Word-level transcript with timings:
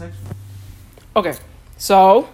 sexual. 0.00 0.32
Okay, 1.14 1.34
so 1.76 2.26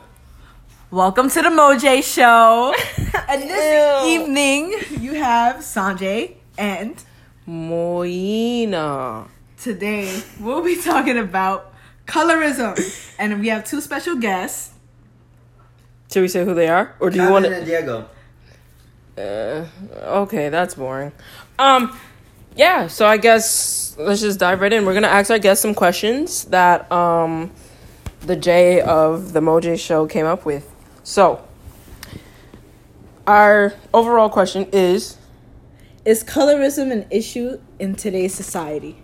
Welcome 0.92 1.28
to 1.30 1.42
the 1.42 1.48
Moj 1.48 2.00
Show. 2.04 2.72
and 3.28 3.42
this 3.42 4.04
Ew. 4.04 4.20
evening, 4.20 4.74
you 5.00 5.14
have 5.14 5.56
Sanjay, 5.56 6.34
and 6.56 6.94
Moina. 7.44 9.26
today 9.58 10.22
we'll 10.38 10.62
be 10.62 10.80
talking 10.80 11.18
about 11.18 11.74
colorism. 12.06 12.78
And 13.18 13.40
we 13.40 13.48
have 13.48 13.64
two 13.64 13.80
special 13.80 14.14
guests. 14.14 14.72
Should 16.12 16.20
we 16.20 16.28
say 16.28 16.44
who 16.44 16.54
they 16.54 16.68
are, 16.68 16.94
or 17.00 17.10
do 17.10 17.20
you 17.20 17.28
want 17.28 17.46
Kevin 17.46 17.60
to? 17.60 17.66
Diego. 17.66 18.08
Uh, 19.18 19.66
okay, 20.22 20.50
that's 20.50 20.76
boring. 20.76 21.10
Um, 21.58 21.98
yeah. 22.56 22.86
So 22.88 23.06
I 23.06 23.16
guess 23.16 23.94
let's 23.98 24.20
just 24.20 24.38
dive 24.38 24.60
right 24.60 24.72
in. 24.72 24.84
We're 24.86 24.94
gonna 24.94 25.06
ask 25.08 25.30
our 25.30 25.38
guests 25.38 25.62
some 25.62 25.74
questions 25.74 26.44
that 26.46 26.90
um, 26.90 27.50
the 28.22 28.36
J 28.36 28.80
of 28.80 29.32
the 29.32 29.40
Moj 29.40 29.78
Show 29.78 30.06
came 30.06 30.26
up 30.26 30.44
with. 30.44 30.70
So, 31.04 31.44
our 33.26 33.74
overall 33.94 34.28
question 34.28 34.66
is: 34.72 35.18
Is 36.04 36.24
colorism 36.24 36.90
an 36.92 37.06
issue 37.10 37.60
in 37.78 37.94
today's 37.94 38.34
society? 38.34 39.02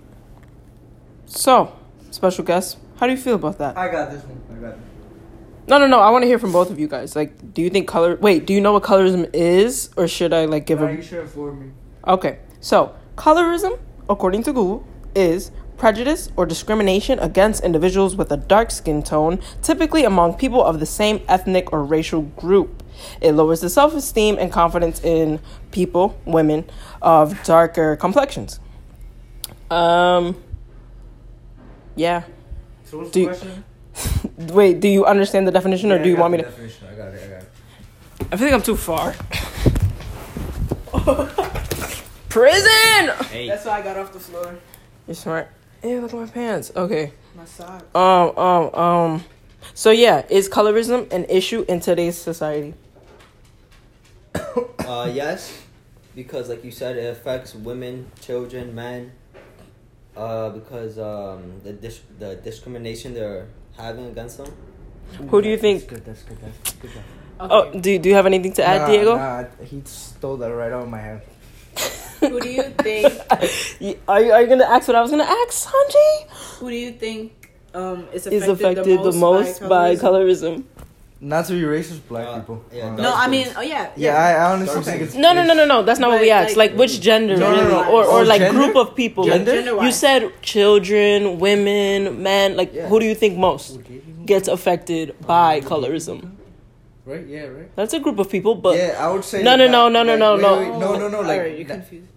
So, 1.27 1.72
special 2.10 2.44
guest, 2.44 2.78
how 2.96 3.06
do 3.06 3.12
you 3.12 3.19
feel 3.19 3.36
about 3.36 3.58
that? 3.58 3.77
I 3.77 3.91
got 3.91 4.10
this 4.10 4.22
one. 4.24 4.41
I 4.50 4.60
got 4.60 4.74
this. 4.77 4.86
No, 5.69 5.78
no, 5.78 5.86
no. 5.86 6.00
I 6.00 6.10
want 6.10 6.22
to 6.22 6.27
hear 6.27 6.38
from 6.38 6.52
both 6.52 6.70
of 6.70 6.78
you 6.80 6.88
guys. 6.88 7.14
Like, 7.14 7.55
do 7.55 7.62
you 7.62 7.70
think 7.70 7.86
color? 7.88 8.16
Wait, 8.16 8.46
do 8.46 8.52
you 8.52 8.60
know 8.60 8.72
what 8.72 8.82
colorism 8.82 9.30
is, 9.32 9.91
or 9.96 10.08
should 10.08 10.32
I 10.32 10.44
like 10.46 10.66
give 10.66 10.80
Nah, 10.80 10.88
a? 10.88 10.92
you 10.92 11.02
should 11.02 11.20
inform 11.20 11.60
me. 11.60 11.72
Okay, 12.06 12.41
so 12.60 12.94
colorism, 13.22 13.78
according 14.10 14.42
to 14.42 14.52
Google, 14.52 14.84
is 15.14 15.52
prejudice 15.76 16.28
or 16.36 16.44
discrimination 16.46 17.18
against 17.20 17.62
individuals 17.62 18.16
with 18.16 18.30
a 18.32 18.36
dark 18.36 18.70
skin 18.72 19.02
tone, 19.02 19.38
typically 19.62 20.04
among 20.04 20.34
people 20.34 20.62
of 20.62 20.80
the 20.80 20.86
same 20.86 21.20
ethnic 21.28 21.72
or 21.72 21.84
racial 21.84 22.22
group. 22.22 22.82
It 23.20 23.32
lowers 23.32 23.60
the 23.60 23.70
self 23.70 23.94
esteem 23.94 24.38
and 24.38 24.50
confidence 24.52 25.00
in 25.05 25.38
people, 25.70 26.19
women, 26.24 26.64
of 27.00 27.41
darker 27.44 27.94
complexions. 27.97 28.58
Um, 29.70 30.36
yeah. 31.97 32.25
So 32.84 32.98
what's 32.98 33.10
Do 33.12 33.14
the 33.14 33.20
you- 33.20 33.27
question? 33.28 33.64
Wait, 34.54 34.80
do 34.80 34.88
you 34.88 35.04
understand 35.04 35.47
the 35.47 35.52
definition, 35.52 35.92
or 35.92 36.02
do 36.02 36.08
you 36.08 36.16
want 36.16 36.32
me 36.32 36.38
to? 36.38 36.44
Definition. 36.44 36.88
I 36.91 36.94
got 36.97 37.08
it. 37.14 37.22
I 37.22 37.28
got 37.28 37.42
it. 37.42 37.48
I 38.32 38.36
feel 38.36 38.47
like 38.47 38.54
I'm 38.54 38.62
too 38.62 38.77
far. 38.77 39.14
Prison! 42.33 43.11
Hey. 43.28 43.47
That's 43.47 43.66
why 43.66 43.80
I 43.80 43.83
got 43.83 43.98
off 43.98 44.11
the 44.14 44.19
floor. 44.19 44.56
You're 45.06 45.14
smart. 45.14 45.50
Hey, 45.83 46.00
look 46.00 46.14
at 46.14 46.19
my 46.19 46.25
pants. 46.27 46.72
Okay. 46.75 47.12
My 47.36 47.44
socks. 47.44 47.84
Um, 47.94 48.33
um, 48.38 48.75
um. 48.75 49.25
So 49.75 49.91
yeah, 49.91 50.25
is 50.30 50.48
colorism 50.48 51.12
an 51.12 51.27
issue 51.27 51.66
in 51.69 51.80
today's 51.80 52.16
society? 52.16 52.72
Uh, 54.83 55.10
yes, 55.12 55.62
because 56.14 56.48
like 56.48 56.64
you 56.64 56.70
said, 56.70 56.97
it 56.97 57.06
affects 57.06 57.55
women, 57.55 58.10
children, 58.20 58.75
men. 58.75 59.12
Uh, 60.16 60.50
because 60.50 60.98
um, 60.98 61.60
the 61.64 61.72
dis- 61.72 62.03
the 62.19 62.36
discrimination 62.36 63.14
they're 63.14 63.47
having 63.77 64.06
against 64.06 64.38
them. 64.38 64.53
Who 65.28 65.41
do 65.41 65.48
you 65.48 65.56
think? 65.56 65.88
That's 65.88 65.92
good. 65.92 66.05
That's 66.05 66.22
good. 66.22 66.38
That's 66.41 66.72
good. 66.72 66.91
Oh, 67.41 67.70
do 67.78 67.98
do 67.98 68.08
you 68.08 68.14
have 68.14 68.27
anything 68.27 68.53
to 68.55 68.64
add, 68.64 68.83
Nah, 68.83 68.86
Diego? 68.88 69.16
Nah, 69.16 69.44
he 69.64 69.83
stole 69.84 70.36
that 70.38 70.48
right 70.48 70.72
out 70.72 70.83
of 70.83 70.88
my 70.88 71.00
hand. 71.00 71.20
Who 72.31 72.41
do 72.41 72.48
you 72.48 72.62
think? 72.87 73.12
Are 74.09 74.20
you, 74.23 74.33
are 74.33 74.42
you 74.42 74.48
gonna 74.48 74.65
ask 74.65 74.87
what 74.89 74.97
I 74.97 75.03
was 75.03 75.11
gonna 75.11 75.25
ask, 75.25 75.69
Sanjay? 75.69 76.28
Who 76.59 76.70
do 76.70 76.77
you 76.77 76.92
think 76.92 77.51
um, 77.75 78.06
is 78.12 78.27
affected, 78.27 78.33
Is 78.42 78.48
affected 78.48 79.03
the 79.03 79.12
most, 79.12 79.61
by, 79.69 79.97
colorism? 79.97 80.65
Not 81.20 81.47
to 81.47 81.53
be 81.53 81.62
racist, 81.62 82.00
black 82.09 82.27
Uh, 82.27 82.39
people. 82.41 82.65
yeah, 82.73 82.87
Uh, 82.89 82.97
no. 82.97 83.03
No, 83.05 83.12
I 83.15 83.28
mean, 83.28 83.47
oh 83.56 83.61
yeah, 83.62 83.91
yeah, 83.97 84.15
I, 84.17 84.33
I 84.43 84.53
honestly 84.53 84.83
think 84.83 85.03
it's 85.03 85.15
No, 85.15 85.33
no, 85.33 85.45
no, 85.45 85.55
no, 85.55 85.65
no. 85.65 85.83
That's 85.84 86.00
not 86.00 86.11
what 86.11 86.20
we 86.20 86.28
But, 86.31 86.34
asked. 86.50 86.56
like- 86.56 86.71
Like, 86.72 86.78
which 86.81 87.00
gender, 87.00 87.37
No, 87.37 87.50
really, 87.50 87.62
no, 87.62 87.82
no. 87.82 87.91
or 87.94 88.05
or 88.05 88.21
Oh, 88.21 88.22
like 88.25 88.41
gender? 88.43 88.59
group 88.59 88.75
of 88.77 88.94
people. 88.97 89.22
Like, 89.25 89.32
Gender? 89.34 89.55
Gender-wise. 89.55 89.87
you 89.87 89.93
said 89.93 90.21
children, 90.43 91.38
women, 91.38 92.22
men. 92.22 92.56
Like, 92.56 92.75
Yeah. 92.75 92.88
who 92.88 92.99
do 92.99 93.06
you 93.06 93.15
think 93.15 93.38
most 93.38 93.78
gets 94.27 94.49
affected 94.49 95.15
by 95.27 95.61
colorism? 95.61 96.19
Right? 97.06 97.27
Yeah, 97.27 97.47
right. 97.55 97.69
That's 97.77 97.94
a 97.94 98.00
group 98.00 98.19
of 98.19 98.28
people, 98.31 98.55
but 98.55 98.77
yeah, 98.77 98.94
I 98.99 99.06
would 99.12 99.25
say. 99.25 99.43
No, 99.43 99.56
that 99.56 99.71
no, 99.71 99.91
that- 99.91 99.93
no, 99.94 100.03
no, 100.03 100.11
like, 100.12 100.19
no, 100.19 100.31
wait, 100.34 100.43
no. 100.43 100.53
wait, 100.59 100.81
no, 100.81 100.88
no, 100.99 101.09
no. 101.09 101.21
Like, 101.22 101.38
Alright, 101.38 101.59
you're 101.59 101.69
that- 101.69 101.87
confused. 101.87 102.12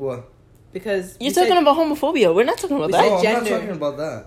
What? 0.00 0.28
Because 0.72 1.16
you're 1.20 1.28
you 1.28 1.34
talking 1.34 1.50
said- 1.50 1.62
about 1.62 1.76
homophobia. 1.76 2.34
We're 2.34 2.44
not 2.44 2.58
talking 2.58 2.76
about 2.76 2.90
that. 2.92 3.02
said 3.02 3.10
No, 3.10 3.16
I'm 3.38 3.42
not 3.44 3.50
talking 3.50 3.70
about 3.80 3.96
that. 3.98 4.26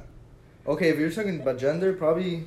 Okay, 0.68 0.90
if 0.90 1.00
you're 1.00 1.12
talking 1.12 1.42
about 1.42 1.58
gender, 1.58 1.94
probably, 1.94 2.46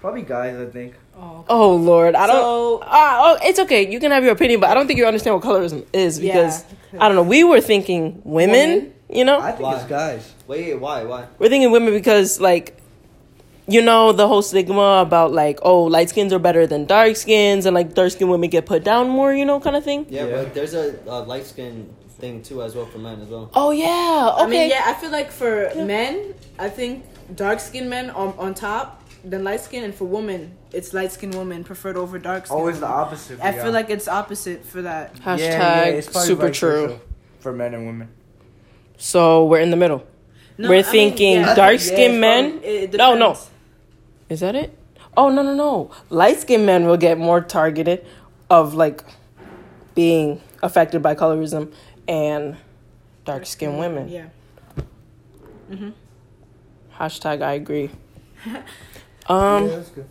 probably 0.00 0.22
guys. 0.22 0.56
I 0.56 0.66
think. 0.70 0.94
Oh, 1.16 1.44
Oh 1.48 1.74
Lord, 1.76 2.14
I 2.14 2.26
don't. 2.26 2.36
So- 2.36 2.80
Ah, 2.84 3.12
oh, 3.24 3.38
it's 3.48 3.58
okay. 3.60 3.90
You 3.90 3.98
can 4.00 4.10
have 4.10 4.22
your 4.24 4.32
opinion, 4.32 4.60
but 4.60 4.70
I 4.70 4.74
don't 4.74 4.86
think 4.86 4.98
you 4.98 5.06
understand 5.06 5.36
what 5.36 5.44
colorism 5.44 5.84
is 5.92 6.18
because 6.20 6.64
Yeah. 6.92 7.02
I 7.04 7.08
don't 7.08 7.16
know. 7.16 7.22
We 7.36 7.44
were 7.44 7.60
thinking 7.60 8.20
women. 8.24 8.52
Women? 8.54 8.94
You 9.12 9.24
know, 9.24 9.40
I 9.40 9.50
think 9.52 9.62
Why? 9.68 9.74
it's 9.76 9.84
guys. 9.84 10.32
Wait, 10.46 10.74
why? 10.78 11.02
Why? 11.04 11.26
we're 11.38 11.48
thinking 11.48 11.70
women 11.72 11.92
because 11.94 12.40
like. 12.40 12.76
You 13.68 13.82
know 13.82 14.10
the 14.10 14.26
whole 14.26 14.42
stigma 14.42 14.98
about 15.06 15.30
like 15.30 15.60
oh 15.62 15.84
light 15.84 16.08
skins 16.10 16.32
are 16.32 16.40
better 16.40 16.66
than 16.66 16.86
dark 16.86 17.14
skins 17.14 17.66
and 17.66 17.74
like 17.74 17.94
dark 17.94 18.10
skinned 18.10 18.28
women 18.28 18.50
get 18.50 18.66
put 18.66 18.82
down 18.82 19.08
more 19.08 19.32
you 19.32 19.44
know 19.44 19.60
kind 19.60 19.76
of 19.76 19.84
thing. 19.84 20.06
Yeah, 20.10 20.26
Yeah. 20.26 20.30
but 20.42 20.54
there's 20.54 20.74
a 20.74 20.98
uh, 21.06 21.22
light 21.22 21.46
skin 21.46 21.86
thing 22.20 22.42
too 22.42 22.62
as 22.62 22.74
well 22.74 22.86
for 22.86 22.98
men 22.98 23.20
as 23.20 23.28
well. 23.28 23.50
Oh 23.54 23.70
yeah, 23.70 24.30
okay. 24.34 24.42
I 24.42 24.46
mean, 24.46 24.70
yeah, 24.70 24.82
I 24.86 24.94
feel 24.94 25.10
like 25.10 25.30
for 25.30 25.72
men, 25.74 26.34
I 26.58 26.68
think 26.68 27.04
dark 27.34 27.60
skinned 27.60 27.90
men 27.90 28.10
on 28.10 28.34
on 28.38 28.54
top, 28.54 29.02
than 29.24 29.44
light 29.44 29.60
skin, 29.60 29.84
and 29.84 29.94
for 29.94 30.04
women, 30.04 30.56
it's 30.72 30.94
light 30.94 31.12
skinned 31.12 31.34
women 31.34 31.64
preferred 31.64 31.96
over 31.96 32.18
dark 32.18 32.46
skin. 32.46 32.56
Always 32.56 32.80
the 32.80 32.86
opposite. 32.86 33.40
I 33.40 33.50
y'all. 33.54 33.64
feel 33.64 33.72
like 33.72 33.90
it's 33.90 34.08
opposite 34.08 34.64
for 34.64 34.82
that. 34.82 35.14
Hashtag 35.16 35.38
Yeah, 35.38 35.84
yeah, 35.84 35.84
it's 35.84 36.24
super 36.24 36.48
vice 36.48 36.58
true. 36.58 37.00
For 37.40 37.52
men 37.52 37.74
and 37.74 37.86
women. 37.86 38.08
So 38.98 39.46
we're 39.46 39.60
in 39.60 39.70
the 39.70 39.76
middle. 39.76 40.06
No, 40.58 40.68
we're 40.68 40.76
I 40.76 40.82
mean, 40.82 40.90
thinking 40.90 41.36
yeah, 41.36 41.54
dark 41.54 41.72
yeah, 41.72 41.78
skinned 41.78 42.14
it's 42.14 42.20
men. 42.20 42.60
It 42.62 42.92
No, 42.94 43.14
no. 43.14 43.36
Is 44.28 44.40
that 44.40 44.54
it? 44.54 44.76
Oh 45.16 45.28
no 45.28 45.42
no 45.42 45.54
no! 45.54 45.90
Light 46.08 46.38
skinned 46.38 46.66
men 46.66 46.84
will 46.86 46.96
get 46.96 47.18
more 47.18 47.40
targeted 47.40 48.06
of 48.48 48.74
like 48.74 49.02
being 49.94 50.40
affected 50.62 51.02
by 51.02 51.14
colorism, 51.14 51.72
and 52.10 52.56
dark 53.24 53.46
skinned 53.46 53.78
women. 53.78 54.08
Yeah. 54.08 54.26
Mhm. 55.70 55.92
Hashtag 56.98 57.40
I 57.42 57.52
agree. 57.54 57.90
Um. 59.26 59.68
yeah, 59.68 59.76
that's 59.76 59.90
good. 59.90 60.06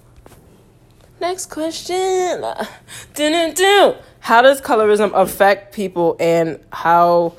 Next 1.20 1.48
question. 1.48 2.40
Dun-dun-dun. 3.16 3.96
How 4.22 4.42
does 4.42 4.62
colorism 4.62 5.12
affect 5.14 5.76
people, 5.76 6.16
and 6.22 6.60
how 6.72 7.34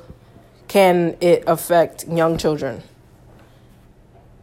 can 0.67 1.17
it 1.21 1.43
affect 1.47 2.07
young 2.07 2.37
children? 2.37 2.83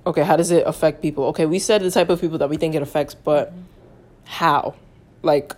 Okay, 0.05 0.25
how 0.25 0.35
does 0.37 0.51
it 0.51 0.67
affect 0.67 1.01
people? 1.01 1.27
Okay, 1.27 1.47
we 1.47 1.61
said 1.61 1.83
the 1.83 1.93
type 1.93 2.09
of 2.11 2.21
people 2.21 2.39
that 2.39 2.49
we 2.51 2.57
think 2.57 2.75
it 2.75 2.83
affects, 2.83 3.15
but 3.15 3.53
how? 4.25 4.75
Like, 5.23 5.55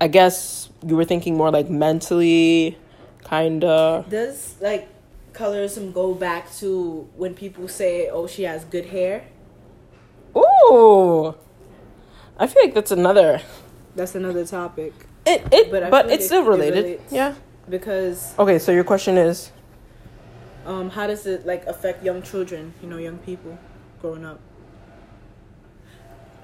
I 0.00 0.06
guess 0.06 0.68
you 0.86 0.94
were 0.94 1.06
thinking 1.06 1.36
more 1.36 1.50
like 1.50 1.68
mentally, 1.68 2.78
kind 3.24 3.64
of. 3.64 4.08
Does 4.10 4.54
like 4.60 4.88
colorism 5.32 5.92
go 5.92 6.14
back 6.14 6.52
to 6.56 7.08
when 7.16 7.34
people 7.34 7.66
say, 7.68 8.08
"Oh, 8.08 8.26
she 8.26 8.42
has 8.44 8.64
good 8.64 8.86
hair"? 8.86 9.24
Ooh, 10.36 11.34
I 12.38 12.46
feel 12.46 12.62
like 12.64 12.74
that's 12.74 12.90
another. 12.90 13.40
That's 13.96 14.14
another 14.16 14.44
topic 14.44 14.92
It 15.24 15.46
it, 15.52 15.70
But 15.70 15.88
but, 15.90 16.06
it's 16.06 16.10
like 16.10 16.20
still 16.22 16.40
it- 16.42 16.46
it 16.46 16.48
related. 16.50 16.84
relates. 16.84 17.12
yeah. 17.12 17.34
because 17.70 18.34
Okay, 18.38 18.58
so 18.58 18.72
your 18.72 18.82
question 18.84 19.16
is. 19.16 19.50
um, 20.66 20.90
how 20.90 21.06
does 21.06 21.26
it 21.26 21.46
like 21.46 21.64
affect 21.66 22.02
young 22.04 22.20
children? 22.22 22.74
You 22.82 22.88
know, 22.90 22.98
young 22.98 23.18
people 23.18 23.56
growing 24.02 24.24
up. 24.24 24.40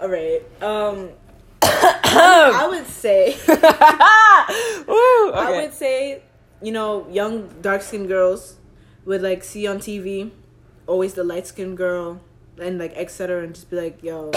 All 0.01 0.09
right. 0.09 0.41
Um, 0.63 1.11
I 1.63 2.67
would 2.71 2.87
say. 2.87 3.37
Woo, 3.49 5.29
okay. 5.31 5.39
I 5.39 5.61
would 5.63 5.75
say, 5.75 6.23
you 6.63 6.73
know, 6.73 7.07
young 7.11 7.49
dark 7.63 7.83
skinned 7.83 8.09
girls 8.09 8.57
would 9.05 9.23
like 9.23 9.43
see 9.45 9.67
on 9.67 9.79
TV 9.79 10.31
always 10.87 11.15
the 11.15 11.25
light 11.25 11.47
skinned 11.47 11.77
girl 11.77 12.21
and 12.61 12.79
like 12.79 12.93
etc. 12.97 13.43
and 13.45 13.55
just 13.55 13.71
be 13.71 13.77
like, 13.77 14.03
yo. 14.03 14.31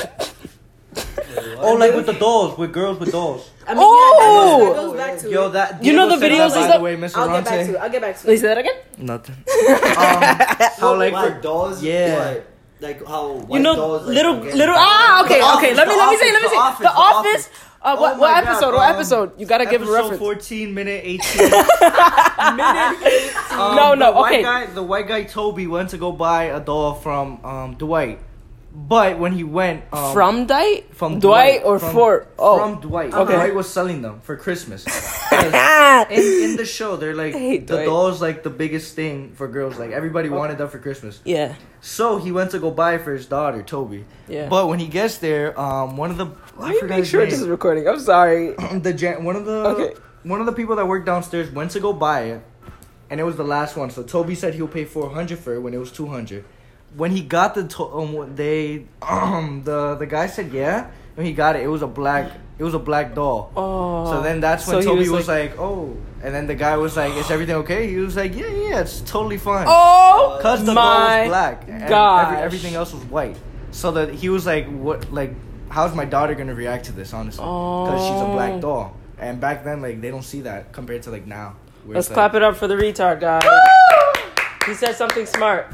Oh, 1.57 1.73
like 1.75 1.95
with 1.95 2.05
the 2.05 2.13
dolls, 2.13 2.57
with 2.57 2.71
girls 2.71 2.99
with 2.99 3.11
dolls. 3.11 3.49
I 3.67 3.73
mean, 3.73 3.81
Oh! 3.83 4.59
yeah, 4.61 4.73
that 4.73 4.75
goes, 4.75 4.75
that 4.75 4.75
goes 4.75 4.97
back 4.97 5.19
to 5.21 5.29
Yo, 5.31 5.47
it. 5.47 5.53
that 5.53 5.83
You 5.83 5.93
know 5.93 6.07
the 6.09 6.23
videos 6.23 6.49
said 6.51 6.51
that, 6.51 6.51
is 6.51 6.53
by 6.53 6.67
that- 6.67 6.77
the 6.77 6.83
way, 6.83 6.95
Mr. 6.97 7.15
I'll 7.17 7.27
get 7.29 7.45
back 7.45 7.65
to 7.65 7.73
it. 7.73 7.77
I'll 7.77 7.89
get 7.89 8.01
back 8.01 8.17
to 8.21 8.27
Wait, 8.27 8.33
it. 8.35 8.39
say 8.39 8.47
that 8.47 8.57
again. 8.59 8.75
Nothing. 8.97 9.35
um, 9.97 10.69
how 10.79 10.95
like 10.95 11.13
Like 11.13 11.35
for 11.35 11.41
dolls? 11.41 11.81
Yeah. 11.83 12.33
What? 12.35 12.47
Like 12.81 13.07
how 13.07 13.47
You 13.51 13.59
know, 13.59 13.75
dolls, 13.75 14.05
like, 14.07 14.15
little, 14.15 14.35
are 14.35 14.55
little. 14.55 14.75
Ah, 14.77 15.23
okay, 15.25 15.39
The 15.39 15.45
okay. 15.57 15.71
Office, 15.71 15.77
let 15.77 15.87
me, 15.87 15.95
let 15.95 16.09
me 16.11 16.17
say, 16.17 16.31
let 16.33 16.41
me 16.41 16.47
Office, 16.57 16.77
say. 16.77 16.83
The 16.83 16.89
Office, 16.89 16.89
The 16.89 16.89
The 16.89 16.93
Office. 16.93 17.49
Office. 17.83 17.99
Uh, 17.99 18.01
what, 18.01 18.15
Oh 18.15 18.19
what 18.19 18.31
my 18.31 18.41
God, 18.41 18.49
episode? 18.49 18.73
What 18.73 18.89
um, 18.89 18.95
episode? 18.95 19.39
You 19.39 19.45
gotta 19.45 19.65
give 19.65 19.81
a 19.81 19.85
episode 19.85 20.11
reference. 20.11 20.19
14, 20.19 20.73
minute 20.73 21.01
18. 21.03 21.51
Um, 23.53 23.75
No, 23.75 23.93
no, 23.93 24.11
the 24.11 24.19
white 24.19 24.33
okay. 24.33 24.41
Guy, 24.41 24.65
the 24.65 24.83
white 24.83 25.07
guy 25.07 25.23
Toby 25.23 25.67
went 25.67 25.91
to 25.91 25.97
go 25.97 26.11
buy 26.11 26.45
a 26.45 26.59
doll 26.59 26.95
from 26.95 27.43
um, 27.45 27.75
Dwight. 27.75 28.19
But 28.75 29.19
when 29.19 29.33
he 29.33 29.43
went 29.43 29.83
um, 29.93 30.13
from 30.13 30.47
Dwight? 30.47 30.95
from 30.95 31.19
Dwight, 31.19 31.61
or 31.63 31.77
from, 31.77 31.93
Fort? 31.93 32.33
Oh, 32.39 32.57
from 32.57 32.81
Dwight. 32.81 33.13
Okay. 33.13 33.33
Dwight 33.35 33.53
was 33.53 33.69
selling 33.69 34.01
them 34.01 34.21
for 34.21 34.35
Christmas. 34.35 34.85
in, 36.11 36.49
in 36.51 36.55
the 36.55 36.65
show, 36.65 36.95
they're 36.97 37.15
like 37.15 37.33
the 37.33 37.59
Dwight. 37.59 37.85
dolls, 37.85 38.21
like 38.21 38.43
the 38.43 38.49
biggest 38.49 38.95
thing 38.95 39.33
for 39.35 39.47
girls. 39.47 39.77
Like 39.77 39.91
everybody 39.91 40.29
wanted 40.29 40.57
that 40.59 40.69
for 40.71 40.79
Christmas. 40.79 41.21
yeah, 41.25 41.55
So 41.81 42.17
he 42.17 42.31
went 42.31 42.51
to 42.51 42.59
go 42.59 42.71
buy 42.71 42.95
it 42.95 43.01
for 43.01 43.13
his 43.13 43.25
daughter, 43.25 43.61
Toby. 43.63 44.05
yeah. 44.27 44.47
But 44.49 44.67
when 44.67 44.79
he 44.79 44.87
gets 44.87 45.17
there, 45.17 45.57
um, 45.59 45.97
one 45.97 46.11
of 46.11 46.17
the 46.17 46.25
Why 46.25 46.69
I 46.69 46.71
you 46.73 46.79
forgot 46.79 46.99
make 46.99 47.05
sure 47.05 47.21
name. 47.21 47.29
this 47.29 47.41
is 47.41 47.47
recording? 47.47 47.87
I'm 47.87 47.99
sorry. 47.99 48.53
the 48.79 48.93
jan- 48.93 49.23
one 49.23 49.35
of 49.35 49.45
the 49.45 49.63
Okay. 49.73 49.95
one 50.23 50.39
of 50.39 50.45
the 50.45 50.53
people 50.53 50.75
that 50.77 50.87
worked 50.87 51.05
downstairs 51.05 51.49
went 51.51 51.71
to 51.71 51.79
go 51.79 51.93
buy 51.93 52.21
it, 52.33 52.41
and 53.09 53.19
it 53.19 53.23
was 53.23 53.35
the 53.35 53.43
last 53.45 53.75
one. 53.77 53.89
So 53.89 54.03
Toby 54.03 54.35
said 54.35 54.53
he'll 54.55 54.67
pay 54.67 54.85
four 54.85 55.09
hundred 55.09 55.39
for 55.39 55.53
it 55.55 55.59
when 55.61 55.73
it 55.73 55.77
was 55.79 55.91
two 55.91 56.07
hundred. 56.07 56.45
When 56.95 57.09
he 57.11 57.21
got 57.21 57.55
the 57.55 57.67
to- 57.67 57.91
um, 57.91 58.35
they 58.35 58.85
um 59.01 59.63
the 59.65 59.95
the 59.95 60.05
guy 60.05 60.27
said 60.27 60.51
yeah. 60.53 60.91
When 61.15 61.25
he 61.25 61.33
got 61.33 61.55
it, 61.55 61.63
it 61.63 61.67
was 61.67 61.81
a 61.81 61.87
black 61.87 62.31
it 62.57 62.63
was 62.63 62.73
a 62.73 62.79
black 62.79 63.15
doll. 63.15 63.51
Oh. 63.55 64.11
So 64.11 64.21
then 64.21 64.39
that's 64.39 64.67
when 64.67 64.81
So 64.81 64.89
Toby 64.89 65.01
was 65.01 65.11
was, 65.11 65.27
like, 65.27 65.57
oh, 65.57 65.97
and 66.21 66.33
then 66.33 66.47
the 66.47 66.55
guy 66.55 66.77
was 66.77 66.95
like, 66.95 67.13
is 67.13 67.31
everything 67.31 67.55
okay? 67.57 67.87
He 67.87 67.97
was 67.97 68.15
like, 68.15 68.35
yeah, 68.35 68.47
yeah, 68.47 68.81
it's 68.81 69.01
totally 69.01 69.37
fine. 69.37 69.65
Oh 69.67 70.39
Cause 70.41 70.63
the 70.65 70.73
doll 70.73 71.19
was 71.19 71.27
black 71.27 71.63
and 71.67 71.83
every, 71.83 72.37
everything 72.37 72.75
else 72.75 72.93
was 72.93 73.03
white. 73.05 73.35
So 73.71 73.91
that 73.91 74.13
he 74.13 74.29
was 74.29 74.45
like, 74.45 74.67
what, 74.67 75.11
like, 75.11 75.33
how's 75.69 75.95
my 75.95 76.05
daughter 76.05 76.35
gonna 76.35 76.53
react 76.53 76.85
to 76.85 76.91
this? 76.91 77.11
Honestly, 77.13 77.43
because 77.43 78.01
she's 78.01 78.21
a 78.21 78.25
Oh. 78.25 78.33
black 78.33 78.61
doll, 78.61 78.95
and 79.17 79.41
back 79.41 79.63
then, 79.63 79.81
like, 79.81 79.99
they 79.99 80.11
don't 80.11 80.23
see 80.23 80.41
that 80.41 80.71
compared 80.71 81.01
to 81.03 81.11
like 81.11 81.25
now. 81.25 81.55
Let's 81.85 82.07
clap 82.07 82.33
like, 82.33 82.41
it 82.41 82.43
up 82.43 82.55
for 82.55 82.67
the 82.67 82.75
retard 82.75 83.19
guy. 83.19 83.41
he 84.67 84.75
said 84.75 84.93
something 84.93 85.25
smart. 85.25 85.73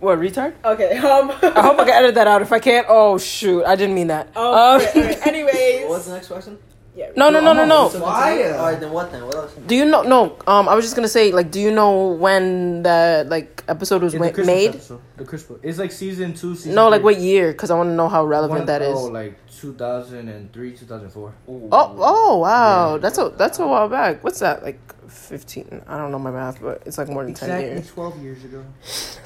What 0.00 0.18
retard? 0.18 0.54
Okay. 0.64 0.98
Um. 1.12 1.30
I 1.30 1.62
hope 1.62 1.78
I 1.78 1.84
can 1.84 1.94
edit 1.94 2.14
that 2.16 2.26
out. 2.26 2.42
If 2.42 2.52
I 2.52 2.58
can't, 2.58 2.86
oh 2.88 3.16
shoot, 3.18 3.64
I 3.64 3.76
didn't 3.76 3.94
mean 3.94 4.08
that. 4.08 4.28
Oh, 4.36 4.76
Um, 4.76 4.82
okay, 4.82 5.00
alright, 5.00 5.26
anyways. 5.32 5.80
What 5.82 5.88
was 5.90 6.06
the 6.06 6.14
next 6.14 6.28
question? 6.28 6.58
Yeah. 6.94 7.10
no, 7.14 7.28
no, 7.28 7.40
no, 7.40 7.52
no, 7.52 7.66
no. 7.66 7.90
Fire. 7.90 8.54
Alright, 8.54 8.80
then 8.80 8.90
what 8.90 9.12
then? 9.12 9.26
What 9.26 9.34
else? 9.34 9.52
Do 9.66 9.74
you 9.76 9.84
know? 9.84 10.00
No. 10.02 10.38
Um, 10.46 10.66
I 10.66 10.74
was 10.74 10.82
just 10.84 10.96
gonna 10.96 11.08
say, 11.08 11.30
like, 11.30 11.50
do 11.50 11.60
you 11.60 11.70
know 11.70 12.08
when 12.12 12.82
the 12.82 13.26
like 13.28 13.62
episode 13.68 14.02
was 14.02 14.14
In 14.14 14.20
ma- 14.20 14.26
the 14.28 14.32
Christmas 14.32 14.54
made? 14.56 14.68
episode, 14.70 15.00
the 15.18 15.24
Christmas. 15.26 15.60
It's 15.62 15.78
like 15.78 15.92
season 15.92 16.32
two, 16.32 16.54
season. 16.54 16.74
No, 16.74 16.88
like 16.88 17.02
three. 17.02 17.14
what 17.14 17.20
year? 17.20 17.52
Because 17.52 17.70
I 17.70 17.76
want 17.76 17.88
to 17.90 17.94
know 17.94 18.08
how 18.08 18.24
relevant 18.24 18.60
One- 18.60 18.66
that 18.66 18.80
is. 18.80 18.96
Oh, 18.96 19.04
like 19.08 19.36
2003, 19.60 20.72
2004. 20.76 21.34
Oh, 21.48 21.68
oh 21.72 22.38
wow, 22.38 22.92
Yeah. 22.94 22.98
that's 22.98 23.18
a 23.18 23.28
that's 23.36 23.58
a 23.58 23.66
while 23.66 23.88
back. 23.90 24.24
What's 24.24 24.40
that? 24.40 24.62
Like 24.62 24.80
fifteen? 25.08 25.82
I 25.86 25.98
don't 25.98 26.10
know 26.12 26.18
my 26.18 26.30
math, 26.30 26.60
but 26.60 26.82
it's 26.86 26.98
like 26.98 27.08
more 27.08 27.24
than 27.24 27.34
ten 27.34 27.50
Exactly 27.50 27.70
years. 27.72 27.88
12 27.88 28.22
years 28.22 28.44
ago. 28.44 28.64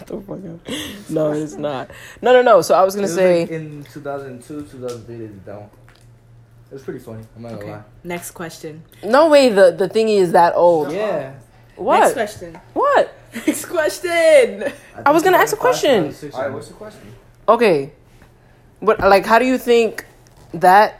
The 0.06 0.20
fuck. 0.20 1.10
No, 1.10 1.32
it's 1.32 1.54
not. 1.54 1.90
No, 2.22 2.32
no, 2.32 2.40
no. 2.42 2.62
So 2.62 2.74
I 2.74 2.82
was 2.82 2.94
gonna 2.94 3.06
was 3.06 3.14
say, 3.14 3.42
like 3.42 3.50
in 3.50 3.84
2002, 3.84 4.62
2003, 4.62 5.14
they 5.14 5.20
did 5.26 5.44
that 5.44 5.60
one. 5.60 5.70
It 6.70 6.74
was 6.74 6.82
pretty 6.82 7.00
funny. 7.00 7.24
I'm 7.36 7.42
not 7.42 7.60
gonna 7.60 7.72
lie. 7.72 7.82
Next 8.04 8.30
question. 8.30 8.82
no 9.04 9.28
way. 9.28 9.50
The 9.50 9.72
the 9.72 9.88
thingy 9.88 10.18
is 10.18 10.32
that 10.32 10.54
old. 10.54 10.90
Yeah. 10.92 11.34
What? 11.76 12.00
Next 12.00 12.12
question. 12.14 12.60
What? 12.74 13.12
Next 13.46 13.64
question. 13.66 14.72
I 15.04 15.10
was 15.10 15.22
gonna 15.22 15.38
ask 15.38 15.52
a 15.54 15.58
question. 15.58 16.14
Alright, 16.32 16.52
what's 16.52 16.68
the 16.68 16.74
question? 16.74 17.14
Okay. 17.48 17.92
but 18.80 19.00
like 19.00 19.26
how 19.26 19.38
do 19.38 19.44
you 19.44 19.58
think 19.58 20.04
that 20.54 20.99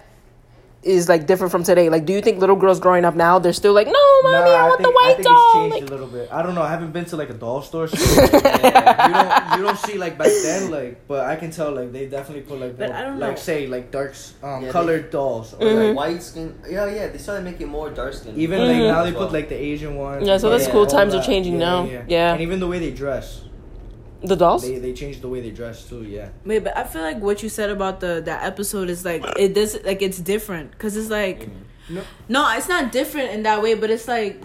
is 0.83 1.09
like 1.11 1.27
different 1.27 1.51
from 1.51 1.63
today? 1.63 1.91
Like 1.91 2.07
do 2.07 2.13
you 2.13 2.23
think 2.23 2.39
little 2.39 2.57
girls 2.57 2.81
growing 2.81 3.05
up 3.05 3.15
now 3.15 3.39
they're 3.39 3.53
still 3.53 3.75
like, 3.75 3.87
"No, 3.87 3.93
mommy, 4.23 4.51
I, 4.51 4.69
want 4.69 4.79
the 4.79 4.85
think, 4.85 4.97
I 4.97 5.13
think 5.15 5.25
doll." 5.27 5.37
It's 5.37 5.55
changed 5.55 5.75
Like, 5.75 5.83
a 5.83 5.93
little 5.93 6.07
bit. 6.07 6.29
I 6.33 6.43
don't 6.43 6.55
know. 6.55 6.63
I 6.63 6.71
haven't 6.71 6.93
been 6.93 7.05
to 7.07 7.17
like 7.17 7.31
a 7.31 7.35
doll 7.35 7.61
store. 7.63 7.87
So 7.97 7.97
yeah, 8.33 9.07
you 9.07 9.13
don't 9.13 9.59
you 9.59 9.65
don't 9.67 9.79
see 9.79 9.99
like 9.99 10.17
back 10.17 10.33
then 10.43 10.71
like, 10.71 11.07
but 11.07 11.27
I 11.27 11.37
can 11.37 11.51
tell 11.51 11.73
like 11.73 11.93
they 11.93 12.07
definitely 12.07 12.43
put 12.43 12.61
like 12.61 12.79
But 12.79 12.89
more, 12.89 12.97
I 12.97 13.03
don't 13.05 13.19
like 13.19 13.31
know. 13.33 13.37
say 13.37 13.67
like 13.67 13.91
dark 13.91 14.15
um, 14.43 14.49
Yeah, 14.63 14.67
they- 14.67 14.73
colored 14.73 15.11
dolls 15.11 15.53
or 15.55 15.59
Mhm. 15.67 15.89
like 15.89 15.97
White 15.97 16.23
skin. 16.23 16.59
Yeah, 16.69 16.87
yeah. 16.87 17.09
They 17.09 17.19
started 17.19 17.45
making 17.45 17.69
more 17.69 17.91
dark 17.91 18.15
skin. 18.15 18.33
even 18.37 18.61
Mhm. 18.61 18.69
like 18.69 18.77
now 18.79 19.05
they 19.05 19.13
well. 19.13 19.25
put 19.27 19.33
like 19.33 19.49
the 19.49 19.57
Asian 19.61 19.97
ones. 19.97 20.27
Yeah, 20.27 20.39
so 20.39 20.49
that's 20.51 20.67
Yeah, 20.67 20.73
cool. 20.73 20.81
all 20.81 20.87
Times 20.87 21.15
are 21.15 21.19
that. 21.19 21.27
changing 21.27 21.59
now. 21.59 21.85
Yeah. 22.09 22.33
and 22.33 22.41
even 22.41 22.59
the 22.61 22.67
way 22.69 22.79
they 22.79 22.91
dress, 22.91 23.43
The 24.23 24.37
dolls? 24.37 24.63
they 24.63 24.79
they 24.79 24.93
changed 24.93 25.23
the 25.23 25.29
way 25.29 25.41
they 25.41 25.51
dress 25.51 25.89
too. 25.89 26.03
Yeah, 26.05 26.29
Wait, 26.45 26.61
but 26.65 26.77
I 26.77 26.85
feel 26.85 27.03
like 27.03 27.19
what 27.21 27.43
you 27.43 27.49
said 27.49 27.71
about 27.71 28.01
the 28.01 28.21
that 28.25 28.45
episode 28.45 28.91
is 28.91 29.05
like 29.05 29.25
it 29.39 29.55
does 29.55 29.83
like 29.85 30.03
it's 30.03 30.19
different 30.19 30.73
because 30.73 30.97
it's 30.97 31.09
like 31.11 31.49
No. 31.89 32.03
no, 32.29 32.57
it's 32.57 32.69
not 32.69 32.93
different 32.93 33.31
in 33.33 33.43
that 33.45 33.63
way, 33.63 33.75
but 33.75 33.89
it's 33.91 34.07
like 34.09 34.41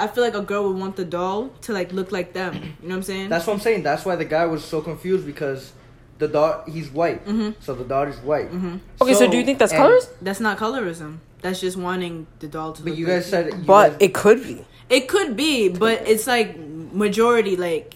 I 0.00 0.06
feel 0.06 0.22
like 0.22 0.34
a 0.34 0.42
girl 0.42 0.68
would 0.68 0.78
want 0.78 0.96
the 0.96 1.04
doll 1.04 1.48
to 1.62 1.72
like 1.72 1.92
look 1.92 2.12
like 2.12 2.32
them. 2.34 2.54
You 2.54 2.60
know 2.60 2.68
what 2.88 2.94
I'm 2.96 3.02
saying? 3.02 3.28
that's 3.30 3.46
what 3.46 3.54
I'm 3.54 3.60
saying. 3.60 3.82
That's 3.82 4.04
why 4.04 4.14
the 4.16 4.24
guy 4.26 4.44
was 4.46 4.62
so 4.64 4.80
confused 4.80 5.24
because 5.26 5.72
the 6.18 6.28
dog 6.28 6.68
he's 6.68 6.90
white, 6.90 7.24
Mhm. 7.26 7.54
so 7.60 7.74
the 7.74 7.84
daughter's 7.84 8.18
white. 8.20 8.48
hmm 8.48 8.76
Okay, 9.00 9.14
so, 9.14 9.28
do 9.30 9.36
you 9.38 9.44
think 9.44 9.58
that's 9.58 9.72
and- 9.72 9.80
colors? 9.82 10.08
That's 10.20 10.40
not 10.40 10.58
colorism. 10.58 11.18
That's 11.40 11.60
just 11.60 11.76
wanting 11.76 12.26
the 12.40 12.48
doll 12.48 12.72
to. 12.74 12.82
But 12.82 12.90
look 12.90 12.98
you 12.98 13.06
like 13.06 13.16
guys 13.16 13.26
said, 13.30 13.46
you 13.46 13.64
But 13.64 13.88
guys- 13.90 13.96
it 14.00 14.14
could 14.14 14.42
be. 14.42 14.64
it 14.90 15.08
could 15.08 15.36
be, 15.36 15.68
but 15.68 16.02
it's 16.06 16.26
like 16.26 16.58
majority 16.92 17.56
like 17.56 17.94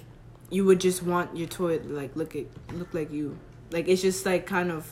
you 0.53 0.65
would 0.67 0.81
just 0.81 1.03
want 1.03 1.37
your 1.37 1.49
toy 1.49 1.79
to 1.79 1.89
like 1.89 2.15
look 2.15 2.37
at 2.37 2.45
look 2.75 2.93
like 2.95 3.11
you. 3.11 3.37
Like 3.71 3.89
it's 3.89 4.03
just 4.03 4.27
like 4.27 4.47
kind 4.47 4.71
of 4.71 4.87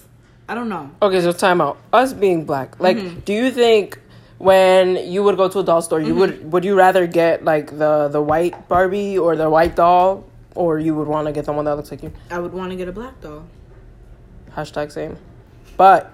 I 0.49 0.55
don't 0.57 0.69
know. 0.69 0.91
Okay, 1.01 1.21
so 1.21 1.31
time 1.33 1.61
out. 1.61 1.77
Us 1.93 2.13
being 2.13 2.45
black. 2.45 2.81
Like, 2.81 2.97
Mhm. 2.97 3.25
do 3.25 3.33
you 3.33 3.53
think 3.53 4.01
when 4.39 4.97
you 4.97 5.23
would 5.23 5.37
go 5.37 5.47
to 5.49 5.59
a 5.61 5.63
doll 5.63 5.83
store, 5.83 6.01
you 6.01 6.15
Mhm. 6.15 6.19
would 6.19 6.53
would 6.53 6.65
you 6.65 6.75
rather 6.77 7.07
get 7.07 7.45
like 7.45 7.77
the 7.79 8.09
the 8.09 8.23
white 8.23 8.69
Barbie 8.69 9.17
or 9.19 9.37
the 9.37 9.49
white 9.51 9.77
doll, 9.77 10.25
or 10.57 10.79
you 10.81 10.95
would 10.97 11.07
want 11.07 11.27
to 11.29 11.33
get 11.33 11.45
the 11.45 11.53
one 11.53 11.67
that 11.67 11.77
looks 11.77 11.91
like 11.93 12.03
you? 12.03 12.11
I 12.31 12.39
would 12.41 12.53
want 12.55 12.71
to 12.71 12.77
get 12.77 12.89
a 12.89 12.93
black 12.93 13.21
doll. 13.21 13.45
Hashtag 14.57 14.91
same. 14.91 15.17
But 15.77 16.11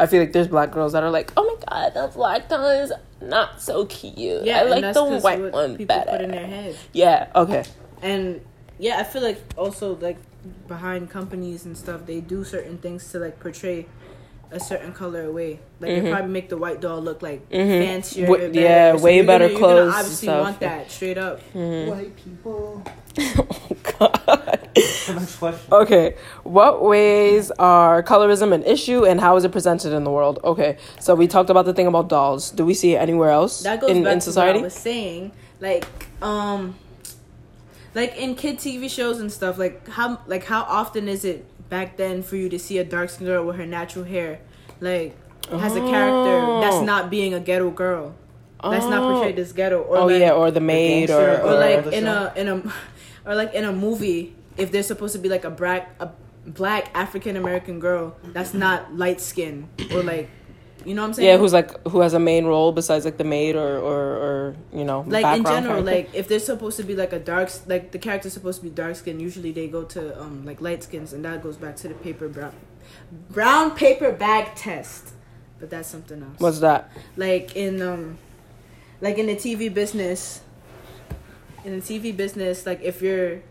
I 0.00 0.06
feel 0.06 0.20
like 0.20 0.32
there's 0.32 0.48
black 0.48 0.72
girls 0.72 0.92
that 0.94 1.02
are 1.04 1.10
like, 1.10 1.32
oh 1.36 1.44
my 1.44 1.56
god, 1.70 1.94
the 1.94 2.12
black 2.12 2.48
doll 2.48 2.66
is 2.66 2.92
not 3.22 3.60
so 3.62 3.84
cute. 3.86 4.42
Yeah, 4.44 4.60
I 4.60 4.62
like 4.64 4.92
the 4.94 5.04
white 5.04 5.40
what 5.40 5.52
one 5.52 5.76
people 5.76 5.94
better. 5.96 6.10
put 6.10 6.20
in 6.22 6.30
their 6.30 6.46
head. 6.46 6.76
Yeah. 6.92 7.26
Okay. 7.36 7.64
And 8.02 8.40
yeah, 8.78 8.98
I 8.98 9.04
feel 9.04 9.22
like 9.22 9.40
also 9.56 9.96
like 10.00 10.16
behind 10.66 11.10
companies 11.10 11.64
and 11.66 11.76
stuff, 11.76 12.06
they 12.06 12.20
do 12.20 12.44
certain 12.44 12.78
things 12.78 13.10
to 13.12 13.18
like 13.18 13.40
portray 13.40 13.86
a 14.50 14.58
certain 14.58 14.92
color 14.94 15.24
away. 15.24 15.60
Like 15.78 15.90
Mhm. 15.90 16.02
they 16.04 16.10
probably 16.10 16.30
make 16.30 16.48
the 16.48 16.56
white 16.56 16.80
doll 16.80 17.00
look 17.02 17.20
like 17.20 17.48
Mhm. 17.50 17.84
fancier. 17.84 18.26
Wa- 18.28 18.38
better. 18.38 18.60
yeah, 18.60 18.96
So 18.96 19.02
way 19.04 19.16
you're 19.16 19.26
better 19.26 19.48
gonna, 19.48 19.58
clothes 19.58 19.76
You're 19.76 19.84
gonna 19.90 19.98
obviously 19.98 20.26
stuff, 20.28 20.42
want 20.44 20.60
that 20.60 20.90
straight 20.90 21.18
up. 21.18 21.40
Mhm. 21.54 21.88
white 21.90 22.16
people. 22.16 22.82
oh 23.18 23.76
god. 23.98 24.68
The 24.74 25.14
next 25.14 25.36
question. 25.36 25.72
Okay, 25.72 26.14
what 26.44 26.82
ways 26.82 27.50
are 27.58 28.02
colorism 28.02 28.52
an 28.54 28.62
issue 28.62 29.04
and 29.04 29.20
how 29.20 29.36
is 29.36 29.44
it 29.44 29.52
presented 29.52 29.92
in 29.92 30.04
the 30.04 30.10
world? 30.10 30.38
Okay, 30.44 30.76
so 31.00 31.14
we 31.14 31.26
talked 31.26 31.50
about 31.50 31.66
the 31.66 31.74
thing 31.74 31.86
about 31.86 32.08
dolls. 32.08 32.50
Do 32.50 32.64
we 32.64 32.72
see 32.74 32.94
it 32.94 32.98
anywhere 32.98 33.30
else 33.30 33.60
That 33.62 33.80
goes 33.80 33.90
in, 33.90 34.04
back 34.04 34.12
in 34.14 34.18
to 34.20 34.24
society? 34.24 34.58
what 34.60 34.62
I 34.62 34.64
was 34.64 34.74
saying. 34.74 35.32
Like, 35.60 35.84
um, 36.22 36.76
like 37.98 38.16
in 38.16 38.34
kid 38.36 38.56
TV 38.58 38.88
shows 38.88 39.18
and 39.20 39.30
stuff. 39.38 39.58
Like 39.58 39.76
how 39.88 40.20
like 40.26 40.44
how 40.44 40.62
often 40.62 41.08
is 41.08 41.24
it 41.24 41.44
back 41.68 41.96
then 41.96 42.22
for 42.22 42.36
you 42.36 42.48
to 42.48 42.58
see 42.58 42.78
a 42.78 42.84
dark 42.84 43.10
skinned 43.10 43.28
girl 43.28 43.44
with 43.46 43.56
her 43.56 43.66
natural 43.66 44.04
hair, 44.04 44.40
like 44.80 45.16
has 45.50 45.74
a 45.76 45.80
character 45.80 46.36
that's 46.62 46.76
Oh. 46.76 46.84
not 46.84 47.10
being 47.10 47.34
a 47.34 47.40
ghetto 47.40 47.70
girl. 47.70 48.14
That's 48.62 48.86
not 48.86 49.02
Oh. 49.02 49.12
portrayed 49.12 49.38
as 49.38 49.52
ghetto. 49.52 49.80
Or 49.82 49.96
Oh 49.98 50.06
like, 50.06 50.20
yeah, 50.20 50.32
or 50.32 50.50
the 50.50 50.60
maid, 50.60 51.10
or, 51.10 51.20
or 51.20 51.40
or, 51.42 51.54
like 51.66 51.86
in 51.98 52.04
show. 52.04 52.30
a 52.34 52.40
in 52.40 52.46
a 52.48 52.56
or 53.26 53.34
like 53.34 53.52
in 53.54 53.64
a 53.64 53.72
movie 53.72 54.34
if 54.56 54.70
there's 54.72 54.86
supposed 54.86 55.12
to 55.14 55.18
be 55.20 55.28
like 55.28 55.44
a 55.44 55.50
black 55.50 55.82
a 56.00 56.08
black 56.46 56.90
African 56.94 57.36
American 57.36 57.78
girl 57.80 58.16
that's 58.34 58.54
not 58.54 58.94
light 58.96 59.20
skinned 59.20 59.68
or 59.92 60.02
like 60.02 60.28
you 60.84 60.94
know 60.94 61.02
what 61.02 61.08
I'm 61.08 61.14
saying? 61.14 61.28
yeah, 61.28 61.36
who's 61.36 61.52
like 61.52 61.86
who 61.88 62.00
has 62.00 62.14
a 62.14 62.18
main 62.18 62.44
role 62.46 62.72
besides 62.72 63.04
like 63.04 63.16
the 63.16 63.24
maid 63.24 63.56
or 63.56 63.78
or, 63.78 64.00
or 64.16 64.56
you 64.72 64.84
know 64.84 65.04
like 65.06 65.36
in 65.36 65.44
general 65.44 65.82
like 65.82 66.08
if 66.14 66.28
they're 66.28 66.38
supposed 66.38 66.76
to 66.76 66.84
be 66.84 66.94
like 66.94 67.12
a 67.12 67.18
dark 67.18 67.50
like 67.66 67.90
the 67.90 67.98
character's 67.98 68.32
supposed 68.32 68.60
to 68.60 68.64
be 68.64 68.70
dark 68.70 68.96
skinned 68.96 69.20
usually 69.20 69.52
they 69.52 69.66
go 69.68 69.82
to 69.84 70.20
um 70.20 70.44
like 70.44 70.60
light 70.60 70.82
skins 70.82 71.12
and 71.12 71.24
that 71.24 71.42
goes 71.42 71.56
back 71.56 71.76
to 71.76 71.88
the 71.88 71.94
paper 71.94 72.28
brown 72.28 72.54
brown 73.30 73.72
paper 73.72 74.12
bag 74.12 74.54
test. 74.54 75.14
But 75.60 75.70
that's 75.70 75.88
something 75.88 76.22
else. 76.22 76.38
What's 76.38 76.60
that? 76.60 76.90
like 77.16 77.56
in 77.56 77.82
um 77.82 78.18
like 79.00 79.18
in 79.18 79.26
the 79.26 79.36
TV 79.36 79.72
business 79.72 80.42
in 81.64 81.78
the 81.78 81.84
TV 81.84 82.16
business 82.16 82.64
like 82.66 82.80
if 82.80 83.02
you're 83.02 83.42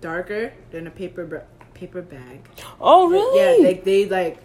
darker 0.00 0.52
than 0.70 0.86
a 0.86 0.90
paper 0.90 1.24
bra- 1.24 1.48
paper 1.74 2.02
bag. 2.02 2.48
Oh 2.80 3.08
really? 3.08 3.60
yeah 3.62 3.68
like 3.68 3.84
they 3.84 4.06
like 4.06 4.38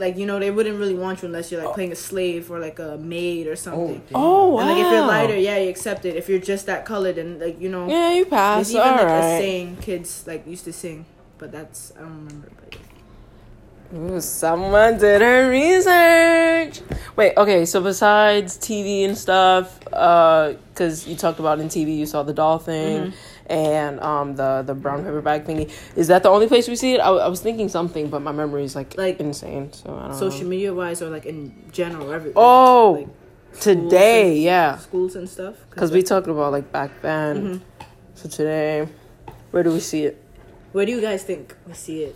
like 0.00 0.16
you 0.16 0.26
know 0.26 0.38
they 0.38 0.50
wouldn't 0.50 0.78
really 0.78 0.94
want 1.04 1.22
you 1.22 1.26
unless 1.28 1.52
you're 1.52 1.62
like 1.64 1.74
playing 1.74 1.92
a 1.92 1.96
slave 1.96 2.50
or 2.50 2.58
like 2.58 2.78
a 2.78 2.96
maid 2.98 3.46
or 3.46 3.56
something 3.56 4.02
Oh 4.14 4.14
oh 4.14 4.48
wow. 4.54 4.60
and 4.60 4.68
like 4.70 4.78
if 4.84 4.90
you're 4.92 5.06
lighter 5.14 5.36
yeah 5.36 5.58
you 5.58 5.68
accept 5.70 6.04
it 6.04 6.16
if 6.16 6.28
you're 6.28 6.40
just 6.52 6.66
that 6.66 6.84
color 6.84 7.12
then 7.12 7.38
like 7.38 7.60
you 7.60 7.68
know 7.68 7.88
yeah, 7.88 8.10
you 8.12 8.24
pass. 8.26 8.72
there's 8.72 8.76
even 8.76 8.86
All 8.88 8.96
like 8.96 9.12
a 9.18 9.20
right. 9.20 9.38
saying 9.38 9.76
kids 9.88 10.24
like 10.26 10.46
used 10.46 10.64
to 10.64 10.72
sing 10.72 11.04
but 11.38 11.52
that's 11.52 11.92
I 11.96 12.00
don't 12.00 12.16
remember 12.26 12.50
but 12.60 12.76
Ooh, 13.92 14.20
someone 14.20 14.98
did 14.98 15.20
her 15.20 15.50
research. 15.50 16.80
Wait, 17.16 17.36
okay, 17.36 17.64
so 17.66 17.80
besides 17.80 18.56
TV 18.56 19.04
and 19.04 19.18
stuff, 19.18 19.80
uh, 19.92 20.54
because 20.72 21.08
you 21.08 21.16
talked 21.16 21.40
about 21.40 21.58
in 21.58 21.66
TV, 21.68 21.96
you 21.98 22.06
saw 22.06 22.22
the 22.22 22.32
doll 22.32 22.58
thing, 22.58 23.10
Mm-hmm. 23.10 23.16
And 23.50 23.98
um 24.00 24.36
the 24.36 24.62
the 24.64 24.74
brown 24.74 25.02
paper 25.04 25.20
bag 25.20 25.44
thingy. 25.44 25.68
Is 25.96 26.06
that 26.08 26.22
the 26.22 26.30
only 26.30 26.46
place 26.46 26.68
we 26.68 26.76
see 26.76 26.94
it? 26.94 26.98
I, 27.00 27.10
I 27.10 27.28
was 27.28 27.40
thinking 27.40 27.68
something, 27.68 28.08
but 28.08 28.22
my 28.22 28.32
memory 28.32 28.64
is 28.64 28.74
like 28.76 28.96
Like, 28.96 29.18
insane. 29.20 29.72
So 29.72 29.94
I 29.94 30.08
don't 30.08 30.16
Social 30.16 30.44
know. 30.44 30.48
media 30.50 30.72
wise, 30.72 31.02
or 31.02 31.10
like 31.10 31.26
in 31.26 31.52
general, 31.72 32.12
every 32.12 32.32
Oh, 32.36 32.92
like, 33.52 33.60
today, 33.60 34.32
and- 34.34 34.42
yeah, 34.42 34.78
schools 34.78 35.16
and 35.16 35.28
stuff. 35.28 35.56
because 35.70 35.90
we 35.90 36.02
talked 36.02 36.28
about 36.28 36.52
like 36.52 36.70
back 36.72 36.90
then. 37.02 37.36
Mhm. 37.42 37.60
So 38.14 38.28
today, 38.28 38.86
where 39.50 39.62
do 39.62 39.72
we 39.72 39.80
see 39.80 40.04
it? 40.04 40.22
Where 40.72 40.86
do 40.86 40.92
you 40.92 41.00
guys 41.00 41.24
think 41.24 41.54
we 41.66 41.74
see 41.74 42.04
it? 42.04 42.14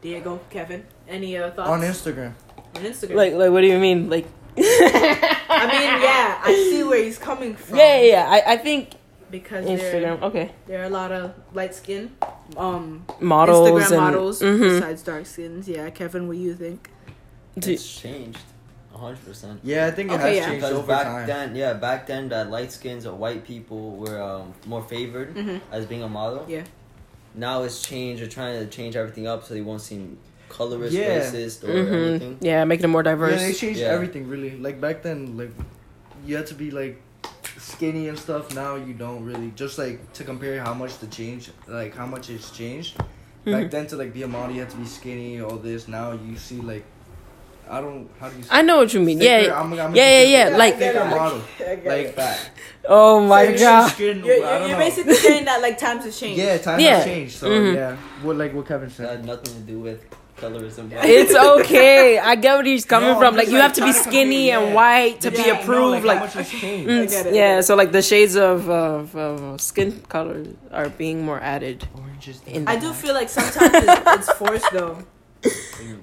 Diego, 0.00 0.38
Kevin, 0.50 0.84
any 1.08 1.36
uh, 1.36 1.50
thoughts 1.50 1.68
On 1.70 1.80
Instagram. 1.80 2.32
on 2.76 2.82
Instagram? 2.84 3.16
Like, 3.16 3.32
like, 3.34 3.50
what 3.50 3.62
do 3.62 3.66
you 3.66 3.78
mean? 3.80 4.08
Like, 4.08 4.26
I 4.58 5.66
mean, 5.66 6.02
yeah, 6.02 6.38
I 6.44 6.54
see 6.70 6.82
where 6.84 7.02
he's 7.02 7.18
coming 7.18 7.54
from. 7.56 7.76
yeah, 7.78 7.98
yeah, 8.00 8.06
yeah. 8.12 8.30
I, 8.30 8.52
I 8.54 8.56
think 8.58 8.90
because 9.30 9.64
there, 9.66 10.18
Okay, 10.22 10.50
there 10.66 10.80
are 10.82 10.86
a 10.86 10.90
lot 10.90 11.12
of 11.12 11.32
light 11.52 11.74
skin, 11.74 12.10
um, 12.56 13.04
models 13.20 13.68
Instagram 13.68 13.86
and 13.92 13.96
models 14.00 14.40
Mhm. 14.42 14.60
besides 14.80 15.02
dark 15.02 15.26
skins. 15.26 15.68
Yeah, 15.68 15.90
Kevin, 15.90 16.26
what 16.28 16.34
do 16.36 16.40
you 16.42 16.54
think? 16.54 16.88
It's 17.56 17.86
changed, 18.00 18.38
hundred 18.94 19.24
percent. 19.24 19.60
Yeah, 19.62 19.86
I 19.86 19.90
think 19.90 20.10
it 20.10 20.14
Okay, 20.14 20.28
has 20.28 20.36
yeah. 20.36 20.46
changed 20.46 20.60
Because 20.62 20.78
over 20.78 20.86
back 20.86 21.04
time. 21.04 21.26
then, 21.26 21.56
yeah, 21.56 21.72
back 21.74 22.06
then, 22.06 22.28
that 22.30 22.50
light 22.50 22.70
skins 22.72 23.06
or 23.06 23.14
white 23.14 23.44
people 23.44 23.96
were 23.96 24.20
um, 24.20 24.54
more 24.66 24.82
favored 24.82 25.34
Mhm. 25.34 25.60
as 25.72 25.86
being 25.86 26.02
a 26.02 26.08
model. 26.08 26.44
Yeah. 26.48 26.62
Now 27.34 27.62
it's 27.62 27.82
changed. 27.82 28.22
They're 28.22 28.28
trying 28.28 28.58
to 28.58 28.66
change 28.66 28.96
everything 28.96 29.26
up 29.26 29.44
so 29.44 29.54
they 29.54 29.60
won't 29.60 29.80
seem 29.82 30.18
colorist, 30.48 30.94
Yeah. 30.94 31.20
racist, 31.20 31.62
or 31.62 31.68
Mhm. 31.68 32.08
anything. 32.08 32.38
Yeah, 32.40 32.64
making 32.64 32.84
it 32.84 32.88
more 32.88 33.02
Yeah, 33.04 33.10
diverse. 33.12 33.40
they 33.40 33.52
changed 33.52 33.80
Yeah. 33.80 33.88
everything 33.88 34.28
really. 34.28 34.56
Like 34.58 34.80
back 34.80 35.02
then, 35.02 35.36
like 35.36 35.50
you 36.24 36.36
had 36.36 36.46
to 36.48 36.54
be 36.54 36.70
like 36.70 36.96
skinny 37.58 38.08
and 38.08 38.18
stuff. 38.18 38.54
Now 38.54 38.76
you 38.76 38.94
don't 38.94 39.24
really. 39.24 39.50
Just 39.56 39.78
like 39.78 40.12
to 40.14 40.24
compare 40.24 40.62
how 40.62 40.74
much 40.74 40.98
the 40.98 41.06
change, 41.08 41.50
like 41.66 41.94
how 41.94 42.06
much 42.06 42.30
it's 42.30 42.50
changed. 42.50 42.96
Mhm. 43.46 43.52
Back 43.52 43.70
then, 43.70 43.86
to 43.88 43.96
like 43.96 44.12
be 44.12 44.22
a 44.22 44.28
model, 44.28 44.54
you 44.54 44.60
had 44.60 44.70
to 44.70 44.76
be 44.76 44.86
skinny. 44.86 45.40
All 45.40 45.56
this. 45.56 45.88
Now 45.88 46.12
you 46.12 46.36
see 46.36 46.56
like, 46.60 46.84
I 47.70 47.80
don't. 47.80 48.08
How 48.20 48.28
do 48.28 48.36
you? 48.36 48.42
Say 48.42 48.48
I 48.50 48.62
know 48.62 48.78
what 48.78 48.92
you 48.94 49.00
mean. 49.00 49.18
Thicker- 49.18 49.46
Yeah. 49.48 49.60
I'm, 49.60 49.72
I'm 49.72 49.94
yeah, 49.94 50.22
yeah, 50.22 50.48
yeah, 50.50 50.56
like- 50.56 50.76
thicker 50.78 51.04
model, 51.04 51.40
like 51.84 52.14
that. 52.16 52.50
Oh 52.88 53.20
my 53.26 53.46
Thicker 53.46 53.58
god. 53.60 53.88
skin, 53.92 54.24
You're, 54.24 54.36
you're, 54.36 54.68
you're 54.68 54.78
basically 54.78 55.14
saying 55.14 55.44
that 55.44 55.60
like 55.60 55.78
times 55.78 56.04
have 56.04 56.14
changed. 56.16 56.38
Yeah, 56.40 56.56
times 56.58 56.82
Yeah. 56.82 56.96
have 56.96 57.04
changed. 57.04 57.36
So 57.36 57.48
Mhm. 57.50 57.74
yeah, 57.74 57.96
what 58.22 58.36
like 58.36 58.54
what 58.54 58.66
Kevin 58.66 58.88
That 58.88 58.94
said. 58.94 59.08
had 59.10 59.24
nothing 59.24 59.54
to 59.54 59.60
do 59.60 59.78
with 59.80 60.04
colorism. 60.40 60.84
It's 61.18 61.34
okay. 61.34 62.18
I 62.18 62.34
get 62.36 62.54
where 62.56 62.64
he's 62.64 62.84
coming 62.84 63.10
No, 63.10 63.18
from. 63.18 63.34
I'm 63.34 63.36
Like 63.40 63.48
you 63.48 63.56
have 63.66 63.72
to 63.74 63.84
be 63.84 63.92
skinny 63.92 64.50
and 64.50 64.66
yeah. 64.68 64.74
white 64.74 65.20
to 65.22 65.30
Yeah, 65.30 65.36
be 65.36 65.50
I 65.50 65.54
know, 65.54 65.60
approved. 65.60 66.04
like, 66.04 66.20
Like, 66.20 66.30
how 66.32 66.40
much 66.40 66.50
changed. 66.50 66.88
mm, 66.90 67.02
I 67.02 67.06
get 67.06 67.26
it, 67.26 67.34
yeah. 67.34 67.60
So 67.66 67.74
like 67.80 67.90
the 67.92 68.02
shades 68.02 68.36
of 68.36 68.68
of, 68.70 69.14
of 69.16 69.60
skin 69.60 69.90
color 70.08 70.44
are 70.72 70.88
being 71.02 71.18
more 71.28 71.40
added. 71.54 71.86
Oranges. 71.98 72.40
I 72.66 72.76
do 72.76 72.92
feel 72.92 73.14
like 73.20 73.28
sometimes 73.28 73.74
it's, 73.74 74.02
it's 74.18 74.32
forced 74.40 74.70
though. 74.72 74.96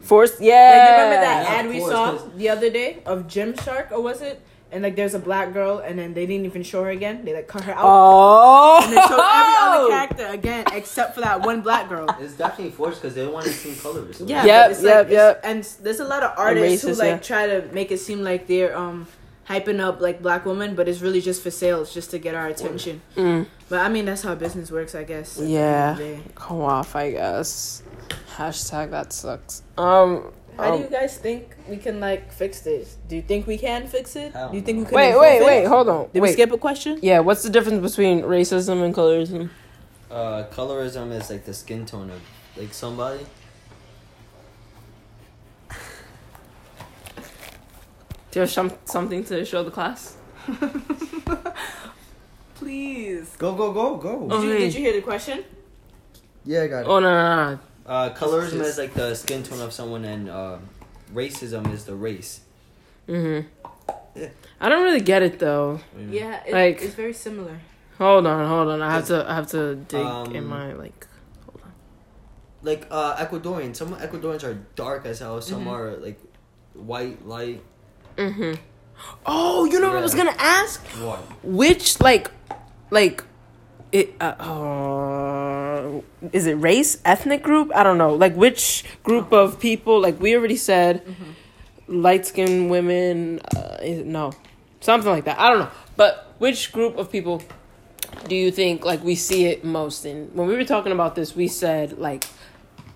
Forced. 0.02 0.40
Yeah. 0.40 0.56
Like, 0.72 0.86
you 0.88 0.94
remember 0.96 1.20
that 1.28 1.40
Yeah, 1.44 1.56
ad 1.60 1.66
we 1.68 1.80
course, 1.80 1.92
saw 1.92 2.12
'cause- 2.12 2.30
the 2.38 2.48
other 2.56 2.70
day 2.70 2.90
of 3.06 3.18
Gymshark 3.28 3.92
or 3.92 4.02
was 4.02 4.22
it? 4.22 4.40
And 4.76 4.84
like 4.84 4.96
there's 4.98 5.14
a 5.16 5.20
black 5.20 5.54
girl 5.54 5.80
and 5.80 5.98
then 5.98 6.14
they 6.14 6.26
didn't 6.26 6.46
even 6.46 6.62
show 6.62 6.84
her 6.84 6.90
again. 6.90 7.24
They 7.24 7.34
like 7.34 7.48
cut 7.48 7.64
her 7.64 7.72
out. 7.74 7.80
Oh. 7.82 8.82
And 8.84 8.92
they 8.92 8.98
showed 9.00 9.24
every 9.40 9.56
other 9.66 9.88
character 9.96 10.28
again 10.28 10.66
except 10.74 11.16
for 11.16 11.22
that 11.22 11.42
one 11.46 11.62
black 11.62 11.88
girl. 11.88 12.06
It's 12.20 12.34
definitely 12.34 12.74
forced 12.74 13.02
because 13.02 13.16
they 13.16 13.26
want 13.26 13.46
to 13.46 13.54
seem 13.54 13.76
colorist. 13.78 14.20
Yeah, 14.22 14.44
Yep, 14.46 14.66
but 14.66 14.72
it's 14.72 14.84
yep, 14.84 14.96
like, 14.98 15.06
it's- 15.08 15.14
yep. 15.14 15.42
And 15.46 15.64
there's 15.84 16.02
a 16.02 16.04
lot 16.14 16.24
of 16.24 16.38
artists 16.38 16.84
who 16.86 16.94
like 16.94 17.08
yeah. 17.08 17.18
try 17.20 17.48
to 17.48 17.58
make 17.74 17.90
it 17.92 18.00
seem 18.00 18.22
like 18.22 18.48
they're 18.48 18.76
um 18.78 19.08
hyping 19.48 19.80
up 19.80 20.02
like 20.02 20.22
black 20.22 20.44
women, 20.46 20.76
but 20.76 20.90
it's 20.90 21.00
really 21.02 21.22
just 21.22 21.42
for 21.42 21.52
sales, 21.52 21.94
just 21.94 22.10
to 22.12 22.18
get 22.20 22.36
our 22.36 22.48
attention. 22.48 23.00
Mm, 23.16 23.46
But 23.70 23.80
I 23.80 23.90
mean, 23.90 24.06
that's 24.06 24.24
how 24.24 24.34
business 24.36 24.72
works, 24.72 24.94
I 24.96 25.04
guess. 25.06 25.38
at 25.38 25.46
the 25.46 25.46
end 25.46 25.54
Yeah. 25.54 25.92
of 25.92 25.98
the 26.00 26.04
day. 26.04 26.20
come 26.36 26.62
off. 26.62 26.96
I 26.98 27.12
guess. 27.12 27.82
Hashtag 28.36 28.92
that 28.92 29.14
sucks. 29.14 29.62
Um. 29.78 30.34
How 30.58 30.72
um, 30.72 30.78
do 30.78 30.84
you 30.84 30.90
guys 30.90 31.18
think 31.18 31.56
we 31.68 31.78
can 31.78 32.00
like 32.00 32.32
fix 32.32 32.62
this? 32.62 32.98
Do 33.08 33.16
you 33.16 33.22
think 33.22 33.46
we 33.48 33.58
can 33.58 33.88
fix 33.88 34.16
it? 34.16 34.34
Do 34.34 34.50
you 34.54 34.62
think 34.62 34.80
we 34.80 34.86
can? 34.86 34.94
wait, 34.94 35.18
wait, 35.18 35.38
it? 35.38 35.46
wait. 35.46 35.66
Hold 35.66 35.90
on. 35.90 36.10
Did 36.14 36.22
we 36.22 36.32
skip 36.32 36.52
a 36.52 36.58
question? 36.58 37.00
Yeah. 37.02 37.20
What's 37.20 37.44
the 37.44 37.50
difference 37.50 37.82
between 37.92 38.22
racism 38.22 38.84
and 38.84 38.94
colorism? 38.94 39.50
Uh, 40.10 40.46
colorism 40.52 41.12
is 41.12 41.30
like 41.30 41.46
the 41.46 41.54
skin 41.54 41.86
tone 41.86 42.10
of 42.10 42.22
like 42.56 42.74
somebody. 42.74 43.26
Do 48.32 48.40
you 48.40 48.42
have 48.42 48.52
some, 48.52 48.72
something 48.86 49.24
to 49.26 49.44
show 49.44 49.64
the 49.64 49.72
class? 49.72 50.16
Please. 52.56 53.36
Go 53.38 53.54
go 53.56 53.74
go 53.74 53.98
go. 53.98 54.28
Oh. 54.32 54.42
Did 54.42 54.48
you, 54.48 54.58
did 54.58 54.74
you 54.74 54.80
hear 54.82 54.94
the 54.94 55.02
question? 55.02 55.44
Yeah, 56.46 56.62
I 56.62 56.68
got 56.68 56.80
it. 56.82 56.88
Oh 56.88 57.00
no 57.00 57.10
no 57.10 57.52
no. 57.52 57.60
Uh, 57.86 58.10
colorism 58.14 58.58
Just- 58.58 58.72
is 58.72 58.78
like 58.78 58.94
the 58.94 59.14
skin 59.16 59.44
tone 59.44 59.62
of 59.62 59.72
someone, 59.74 60.06
and 60.06 60.30
uh, 60.30 60.58
racism 61.14 61.72
is 61.74 61.86
the 61.86 61.96
race. 61.96 62.42
Mhm. 63.08 63.46
I 64.60 64.70
don't 64.70 64.84
really 64.84 65.02
get 65.02 65.22
it 65.22 65.38
though. 65.40 65.80
Yeah, 66.10 66.42
it, 66.46 66.54
Like- 66.54 66.82
it's 66.82 66.96
very 66.96 67.14
similar. 67.14 67.60
Hold 67.98 68.26
on, 68.28 68.48
hold 68.48 68.70
on. 68.70 68.82
I 68.82 68.92
have 68.92 69.06
to 69.08 69.30
I 69.30 69.36
have 69.36 69.48
to 69.52 69.76
dig 69.76 70.00
in 70.02 70.06
Um, 70.44 70.48
my 70.48 70.74
like. 70.74 71.06
Hold 71.46 71.62
on. 71.64 71.72
Like 72.64 72.88
uh, 72.92 73.16
Ecuadorian, 73.18 73.76
some 73.76 73.96
Ecuadorians 73.96 74.44
are 74.44 74.56
dark 74.76 75.06
as 75.06 75.20
hell. 75.20 75.40
Some 75.42 75.66
Mhm. 75.66 75.72
are 75.72 75.96
like 75.98 76.20
white, 76.74 77.26
light. 77.28 77.62
Mm-hmm. 78.18 78.54
Oh, 79.26 79.66
you 79.66 79.80
know 79.80 79.90
what 79.90 79.98
I 79.98 80.02
was 80.02 80.16
gonna 80.16 80.36
ask? 80.40 80.82
What? 81.04 81.20
Which 81.44 82.00
like, 82.02 82.32
like, 82.90 83.24
it. 83.92 84.14
Uh, 84.20 84.24
uh, 84.40 86.02
is 86.32 86.46
it 86.48 86.54
race, 86.56 87.02
ethnic 87.06 87.44
group? 87.44 87.72
I 87.76 87.84
don't 87.84 87.98
know. 87.98 88.14
Like 88.14 88.36
which 88.36 88.84
group 89.04 89.32
of 89.32 89.60
people? 89.60 90.00
Like 90.00 90.20
we 90.20 90.36
already 90.36 90.58
said, 90.58 91.04
light 91.88 92.26
skinned 92.26 92.70
women. 92.70 93.40
Uh, 93.56 93.78
is, 93.82 94.06
no, 94.06 94.32
something 94.82 95.10
like 95.12 95.26
that. 95.26 95.40
I 95.40 95.50
don't 95.50 95.60
know. 95.60 95.72
But 95.96 96.34
which 96.40 96.72
group 96.72 96.98
of 96.98 97.12
people 97.12 97.42
do 98.28 98.36
you 98.36 98.52
think 98.52 98.84
like 98.86 99.04
we 99.04 99.16
see 99.16 99.46
it 99.46 99.64
most 99.64 100.06
in? 100.06 100.30
When 100.34 100.48
we 100.48 100.56
were 100.56 100.66
talking 100.66 100.92
about 100.92 101.16
this, 101.16 101.36
we 101.36 101.48
said 101.48 101.98
like, 101.98 102.26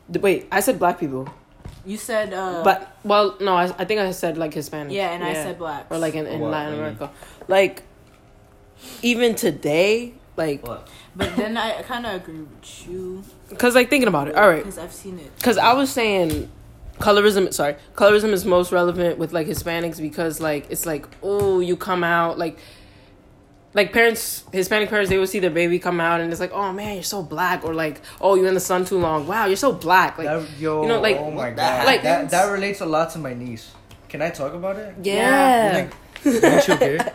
the, 0.10 0.20
wait, 0.20 0.48
I 0.52 0.60
said 0.60 0.80
black 0.80 1.00
people, 1.00 1.30
You 1.86 1.98
said, 1.98 2.34
uh, 2.34 2.64
but 2.64 2.98
well, 3.04 3.38
no, 3.40 3.56
I, 3.56 3.66
I 3.78 3.86
think 3.86 4.00
I 4.02 4.12
said 4.12 4.38
like 4.38 4.54
Hispanic. 4.54 4.92
yeah, 4.94 5.12
and 5.12 5.24
I 5.24 5.34
said 5.34 5.58
black. 5.58 5.86
or 5.90 5.98
like 5.98 6.16
in, 6.16 6.26
in 6.28 6.40
What, 6.42 6.52
Latin 6.52 6.72
maybe? 6.74 6.80
America, 6.82 7.12
like 7.48 7.84
even 9.02 9.36
today, 9.36 10.14
like 10.40 10.66
What? 10.66 10.88
But 11.16 11.36
then 11.36 11.56
I 11.58 11.84
kind 11.84 12.06
of 12.08 12.16
agree 12.16 12.42
with 12.42 12.88
you 12.90 13.24
because 13.50 13.76
like 13.76 13.90
thinking 13.92 14.08
about 14.08 14.28
it. 14.30 14.36
All 14.36 14.48
right, 14.50 14.64
because 14.64 14.80
I've 14.80 14.94
seen 14.94 15.20
it. 15.20 15.36
because 15.38 15.58
I 15.60 15.74
was 15.74 15.92
saying 15.92 16.50
colorism. 16.98 17.54
Sorry, 17.54 17.76
colorism 17.96 18.30
is 18.32 18.44
most 18.46 18.72
relevant 18.72 19.20
with 19.20 19.32
like 19.34 19.46
Hispanics 19.48 20.00
because 20.02 20.40
like 20.42 20.66
it's 20.72 20.86
like 20.88 21.06
oh 21.22 21.60
you 21.60 21.76
come 21.78 22.04
out 22.04 22.40
like. 22.40 22.58
Like 23.76 23.94
parents, 23.94 24.44
Hispanic 24.52 24.90
parents, 24.90 25.12
they 25.12 25.20
would 25.20 25.30
see 25.30 25.38
their 25.38 25.52
baby 25.52 25.78
come 25.78 26.00
out 26.02 26.22
and 26.22 26.32
it's 26.32 26.40
like, 26.42 26.52
oh 26.54 26.74
man, 26.74 26.96
you're 26.96 27.04
so 27.04 27.22
black, 27.22 27.64
or 27.64 27.76
like, 27.76 28.02
oh 28.20 28.34
you're 28.34 28.48
in 28.48 28.56
the 28.56 28.60
sun 28.60 28.84
too 28.84 28.98
long. 28.98 29.28
Wow, 29.28 29.46
you're 29.46 29.56
so 29.58 29.72
black. 29.72 30.18
Like, 30.18 30.26
that, 30.26 30.60
yo, 30.60 30.82
you 30.82 30.88
know, 30.88 31.00
like- 31.00 31.18
oh 31.18 31.30
my 31.30 31.52
god, 31.52 31.86
like- 31.86 32.02
that 32.02 32.32
that 32.32 32.46
relates 32.46 32.82
a 32.82 32.88
lot 32.88 33.12
to 33.12 33.20
my 33.20 33.36
niece. 33.36 33.72
Can 34.10 34.24
I 34.24 34.32
talk 34.32 34.56
about 34.56 34.78
it? 34.78 34.96
yeah, 35.04 35.84
You 35.84 35.90
think- 36.24 36.42
Don't 36.42 36.68
you 36.68 36.78
care? 36.78 37.14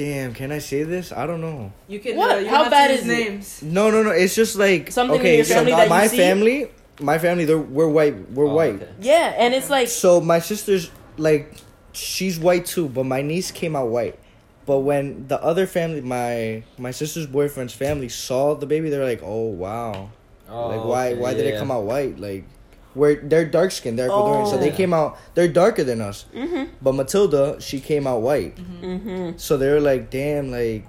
Damn, 0.00 0.32
can 0.32 0.50
I 0.50 0.60
say 0.60 0.82
this? 0.82 1.12
I 1.12 1.26
don't 1.26 1.42
know. 1.42 1.72
You 1.86 2.00
can. 2.00 2.16
What? 2.16 2.36
Uh, 2.36 2.38
you 2.40 2.48
How 2.48 2.70
bad 2.70 2.90
is 2.90 3.04
names? 3.04 3.62
No, 3.62 3.90
no, 3.90 4.02
no. 4.02 4.10
It's 4.10 4.34
just 4.34 4.56
like 4.56 4.90
Something 4.90 5.16
in 5.16 5.20
okay. 5.20 5.36
your 5.36 5.44
so 5.44 5.54
family 5.56 5.72
my- 5.72 5.82
you 5.84 5.88
my 5.90 6.06
see? 6.06 6.16
family, 6.16 6.70
my 7.00 7.18
family, 7.18 7.44
they're 7.44 7.58
we're 7.58 7.86
white. 7.98 8.16
We're 8.32 8.46
Oh, 8.48 8.54
white. 8.54 8.76
okay. 8.80 8.88
yeah, 9.00 9.34
and 9.36 9.52
it's 9.52 9.68
like, 9.68 9.88
So 9.88 10.20
my 10.22 10.38
sister's 10.38 10.90
like, 11.18 11.52
she's 11.92 12.38
white 12.38 12.64
too, 12.64 12.88
but 12.88 13.04
my 13.04 13.20
niece 13.20 13.50
came 13.50 13.76
out 13.76 13.88
white. 13.88 14.18
But 14.64 14.78
when 14.88 15.26
the 15.28 15.36
other 15.42 15.66
family, 15.66 16.00
my 16.00 16.62
my 16.78 16.92
sister's 16.92 17.26
boyfriend's 17.26 17.74
family 17.74 18.08
saw 18.08 18.54
the 18.54 18.64
baby, 18.66 18.88
they're 18.88 19.04
like, 19.04 19.20
"Oh 19.22 19.48
wow, 19.52 20.10
Oh, 20.48 20.68
like 20.68 20.84
why 20.84 21.06
okay, 21.12 21.20
why 21.20 21.34
did 21.34 21.44
it 21.44 21.58
come 21.58 21.70
out 21.70 21.84
white? 21.84 22.18
Like, 22.18 22.44
we're 22.94 23.16
they're 23.16 23.44
dark 23.44 23.70
skinned, 23.70 23.98
they're 23.98 24.08
Ecuadorian, 24.08 24.50
so 24.50 24.56
they 24.58 24.72
Oh. 24.72 24.74
came 24.74 24.92
out 24.92 25.18
they're 25.34 25.48
darker 25.48 25.84
than 25.84 26.00
us. 26.00 26.24
mm-hmm, 26.34 26.64
But 26.82 26.94
Matilda, 26.94 27.60
she 27.60 27.80
came 27.80 28.06
out 28.06 28.20
white, 28.22 28.56
mm-hmm. 28.56 29.36
so 29.36 29.56
they 29.56 29.70
were 29.70 29.80
like, 29.80 30.10
"Damn, 30.10 30.50
like." 30.50 30.86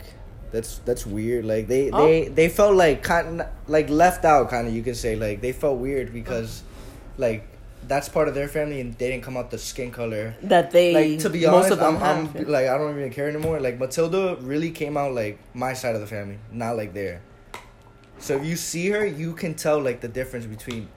That's 0.51 0.79
that's 0.79 1.05
weird. 1.07 1.45
Like 1.45 1.69
they 1.69 1.89
Oh. 1.91 2.05
they 2.05 2.27
they 2.27 2.49
felt 2.49 2.75
like 2.75 3.03
kind 3.03 3.45
like 3.67 3.89
left 3.89 4.25
out, 4.25 4.49
kind 4.49 4.67
of 4.67 4.73
you 4.75 4.83
can 4.83 4.95
say. 4.95 5.15
Like 5.15 5.39
they 5.39 5.53
felt 5.53 5.77
weird 5.79 6.11
because, 6.11 6.63
like, 7.17 7.47
that's 7.87 8.09
part 8.09 8.27
of 8.27 8.35
their 8.35 8.49
family, 8.49 8.81
and 8.81 8.93
they 8.97 9.11
didn't 9.11 9.23
come 9.23 9.37
out 9.37 9.49
the 9.49 9.57
skin 9.57 9.91
color 9.91 10.35
that 10.43 10.71
they 10.71 10.93
like 10.93 11.19
to 11.19 11.29
be 11.29 11.45
most 11.45 11.71
honest, 11.71 11.71
of 11.71 11.79
them 11.79 11.95
I'm, 12.03 12.25
have. 12.27 12.35
I'm 12.35 12.51
like 12.51 12.67
I 12.67 12.77
don't 12.77 12.91
even 12.99 13.11
care 13.11 13.29
anymore. 13.29 13.61
Like 13.61 13.79
Matilda 13.79 14.35
really 14.41 14.71
came 14.71 14.97
out 14.97 15.13
like 15.13 15.39
my 15.53 15.71
side 15.71 15.95
of 15.95 16.01
the 16.01 16.07
family, 16.07 16.37
not 16.51 16.75
like 16.75 16.93
their. 16.93 17.21
So 18.19 18.35
if 18.35 18.43
you 18.45 18.57
see 18.57 18.89
her, 18.89 19.05
you 19.05 19.31
can 19.31 19.53
tell 19.55 19.79
like 19.79 20.01
the 20.01 20.09
difference 20.09 20.45
between 20.45 20.89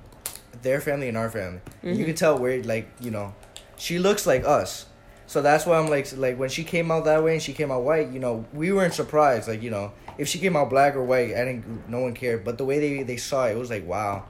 their 0.64 0.80
family 0.80 1.08
and 1.08 1.16
our 1.16 1.30
family. 1.30 1.60
And 1.82 1.96
You 1.96 2.02
Mhm. 2.04 2.08
can 2.08 2.16
tell 2.16 2.38
where 2.38 2.60
like 2.62 2.86
you 3.00 3.10
know, 3.12 3.34
she 3.76 3.98
looks 3.98 4.26
like 4.26 4.44
us, 4.44 4.86
So 5.26 5.40
that's 5.40 5.64
why 5.64 5.78
I'm 5.78 5.88
like, 5.88 6.06
like 6.18 6.38
when 6.38 6.50
she 6.50 6.64
came 6.64 6.90
out 6.90 7.04
that 7.06 7.22
way 7.24 7.32
and 7.32 7.42
she 7.42 7.54
came 7.54 7.70
out 7.72 7.82
white, 7.82 8.08
you 8.14 8.20
know, 8.20 8.44
we 8.52 8.70
weren't 8.72 8.92
surprised. 8.92 9.48
Like, 9.48 9.62
you 9.62 9.70
know, 9.70 9.92
if 10.18 10.28
she 10.28 10.38
came 10.38 10.54
out 10.54 10.68
black 10.68 10.94
or 10.96 11.02
white, 11.02 11.30
I 11.34 11.42
didn't, 11.46 11.88
no 11.88 12.00
one 12.00 12.12
cared. 12.12 12.44
But 12.44 12.58
the 12.58 12.64
way 12.66 12.78
they 12.78 13.02
they 13.04 13.16
saw 13.16 13.46
it, 13.46 13.52
it 13.52 13.58
was 13.58 13.70
like, 13.70 13.86
wow, 13.86 14.24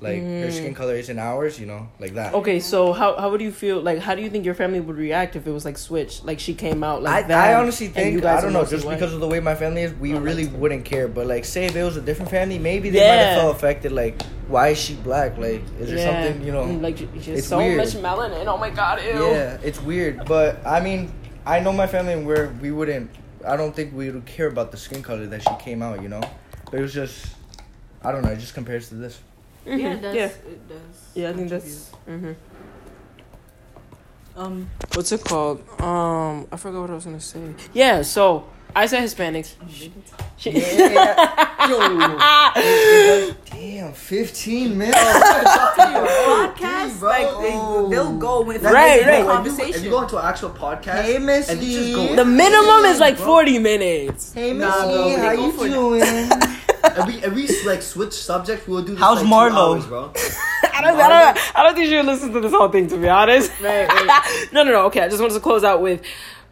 like 0.00 0.22
her 0.22 0.50
skin 0.50 0.74
color 0.74 0.94
isn't 0.94 1.18
ours, 1.18 1.58
you 1.58 1.66
know, 1.66 1.88
like 1.98 2.14
that. 2.14 2.32
Okay, 2.34 2.60
so 2.60 2.92
how 2.92 3.16
how 3.16 3.30
would 3.30 3.40
you 3.40 3.50
feel? 3.50 3.80
Like, 3.80 3.98
how 3.98 4.14
do 4.14 4.22
you 4.22 4.30
think 4.30 4.44
your 4.44 4.54
family 4.54 4.78
would 4.80 4.96
react 4.96 5.34
if 5.34 5.46
it 5.46 5.50
was 5.50 5.64
like 5.64 5.76
switched? 5.76 6.24
Like 6.24 6.38
she 6.38 6.54
came 6.54 6.84
out 6.84 7.02
like 7.02 7.24
I, 7.24 7.28
that. 7.28 7.50
I 7.50 7.54
honestly 7.54 7.88
think 7.88 8.24
I 8.24 8.40
don't 8.40 8.52
know 8.52 8.64
just 8.64 8.86
white? 8.86 8.94
because 8.94 9.12
of 9.12 9.20
the 9.20 9.26
way 9.26 9.40
my 9.40 9.54
family 9.56 9.82
is, 9.82 9.92
we 9.94 10.14
Oh, 10.14 10.20
really 10.20 10.46
wouldn't 10.46 10.84
care. 10.84 11.08
But 11.08 11.26
like, 11.26 11.44
say 11.44 11.64
if 11.66 11.74
it 11.74 11.82
was 11.82 11.96
a 11.96 12.00
different 12.00 12.30
family, 12.30 12.58
maybe 12.58 12.90
they 12.90 13.00
might 13.00 13.16
have 13.24 13.40
felt 13.40 13.56
affected. 13.56 13.90
Like, 13.92 14.22
why 14.46 14.68
is 14.68 14.78
she 14.78 14.94
black? 14.94 15.36
Like, 15.36 15.62
is 15.80 15.88
there 15.90 15.98
Yeah. 15.98 16.24
something 16.24 16.46
you 16.46 16.52
know? 16.52 16.64
Mm, 16.64 16.80
like 16.80 16.96
she 16.96 17.08
she 17.20 17.30
has 17.30 17.40
it's 17.40 17.48
so 17.48 17.58
weird. 17.58 17.78
much 17.78 17.94
melanin. 17.94 18.46
Oh 18.46 18.56
my 18.56 18.70
god, 18.70 19.00
ew. 19.02 19.10
Yeah, 19.32 19.58
it's 19.64 19.82
weird, 19.82 20.24
but 20.26 20.64
I 20.64 20.80
mean, 20.80 21.12
I 21.44 21.58
know 21.60 21.72
my 21.72 21.86
family 21.88 22.12
and 22.12 22.24
we're 22.26 22.52
we 22.62 22.70
wouldn't. 22.70 23.10
I 23.44 23.56
don't 23.56 23.74
think 23.74 23.94
we 23.94 24.10
would 24.10 24.26
care 24.26 24.46
about 24.46 24.70
the 24.70 24.76
skin 24.76 25.02
color 25.02 25.26
that 25.26 25.42
she 25.42 25.54
came 25.58 25.82
out. 25.82 26.02
You 26.02 26.08
know, 26.08 26.20
but 26.70 26.74
it 26.74 26.82
was 26.82 26.94
just, 26.94 27.34
I 28.02 28.12
don't 28.12 28.22
know. 28.22 28.30
It 28.30 28.38
just 28.38 28.54
compares 28.54 28.88
to 28.90 28.94
this. 28.94 29.18
Mhm, 29.66 29.78
Yeah, 29.80 29.92
it 29.92 30.00
does. 30.02 30.14
Yeah, 30.14 30.24
It 30.24 30.68
does. 30.68 30.78
yeah, 31.14 31.28
I 31.28 31.32
think 31.32 31.48
contribute. 31.50 31.70
that's. 31.70 31.90
hmm 32.06 32.32
Um, 34.36 34.70
What's 34.94 35.12
it 35.12 35.24
called? 35.24 35.62
Um, 35.80 36.46
I 36.52 36.56
forgot 36.56 36.80
what 36.82 36.90
I 36.90 36.94
was 36.94 37.04
gonna 37.04 37.20
say. 37.20 37.40
Yeah, 37.72 38.02
so 38.02 38.44
I 38.74 38.86
said 38.86 39.02
Hispanics. 39.02 39.54
She- 39.68 39.92
Damn, 43.50 43.92
fifteen 43.92 44.78
minutes. 44.78 44.96
podcast, 44.98 46.96
bro. 47.00 47.08
like 47.10 47.30
they, 47.42 47.90
they'll 47.96 48.16
go 48.18 48.42
with 48.42 48.62
Right, 48.62 49.00
in 49.02 49.06
right. 49.06 49.06
the 49.06 49.12
If 49.12 49.18
you, 49.18 49.24
conversation. 49.32 49.74
if 49.74 49.84
you 49.84 49.90
go 49.90 50.02
into 50.02 50.16
an 50.18 50.24
actual 50.24 50.50
podcast, 50.50 51.02
Hey, 51.02 51.18
Miss 51.18 51.48
D. 51.48 52.14
the 52.14 52.24
minimum 52.24 52.84
is 52.84 53.00
like 53.00 53.16
Bro. 53.16 53.26
forty 53.26 53.58
minutes. 53.58 54.32
hey, 54.32 54.52
Missy, 54.52 54.68
Nah, 54.68 55.18
how 55.18 55.34
go 55.36 55.64
you 55.64 55.68
doing? 56.00 56.30
If 56.84 57.06
we, 57.06 57.14
if 57.22 57.34
we 57.34 57.68
like 57.68 57.82
switch 57.82 58.12
subject 58.12 58.66
we'll 58.68 58.82
do 58.82 58.92
this 58.92 59.00
How's 59.00 59.16
like, 59.22 59.24
two 59.26 59.30
Marlo? 59.56 59.74
hours, 59.74 59.86
bro. 59.86 60.12
I 60.62 60.80
don't, 60.80 60.98
I 61.00 61.08
don't, 61.34 61.56
I 61.58 61.62
don't 61.64 61.74
think 61.74 61.88
she'll 61.88 62.04
listen 62.04 62.32
to 62.32 62.40
this 62.40 62.52
whole 62.52 62.68
thing. 62.68 62.86
To 62.88 62.96
be 62.96 63.08
honest, 63.08 63.50
Right, 63.60 63.86
right. 63.88 64.48
no, 64.52 64.62
no, 64.62 64.70
no. 64.72 64.84
Okay, 64.86 65.00
I 65.00 65.08
just 65.08 65.20
wanted 65.20 65.34
to 65.34 65.40
close 65.40 65.64
out 65.64 65.82
with, 65.82 66.02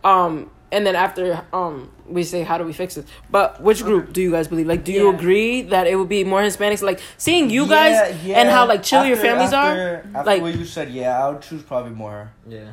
um, 0.04 0.50
and 0.72 0.84
then 0.86 0.96
after, 0.96 1.44
um, 1.52 1.90
we 2.08 2.24
say 2.24 2.42
how 2.42 2.58
do 2.58 2.64
we 2.64 2.72
fix 2.72 2.96
it. 2.96 3.06
But 3.30 3.60
which 3.62 3.82
group 3.84 4.12
do 4.12 4.20
you 4.20 4.30
guys 4.32 4.48
believe? 4.48 4.66
Like, 4.66 4.82
do 4.84 4.92
you 4.92 5.10
agree 5.10 5.62
that 5.62 5.86
it 5.86 5.94
would 5.96 6.08
be 6.08 6.24
more 6.24 6.40
Hispanics? 6.40 6.82
Like 6.82 7.00
seeing 7.18 7.50
you 7.50 7.66
guys 7.68 7.92
Yeah, 7.92 8.16
yeah. 8.24 8.40
and 8.40 8.48
how 8.48 8.66
like 8.66 8.82
chill 8.82 9.04
your 9.04 9.16
families 9.16 9.52
after, 9.52 9.80
are. 10.12 10.18
After 10.18 10.30
like- 10.30 10.42
what 10.42 10.56
you 10.56 10.64
said, 10.64 10.90
yeah, 10.90 11.24
I 11.24 11.30
would 11.30 11.42
choose 11.42 11.62
probably 11.62 11.92
more 11.92 12.32
Yeah. 12.48 12.72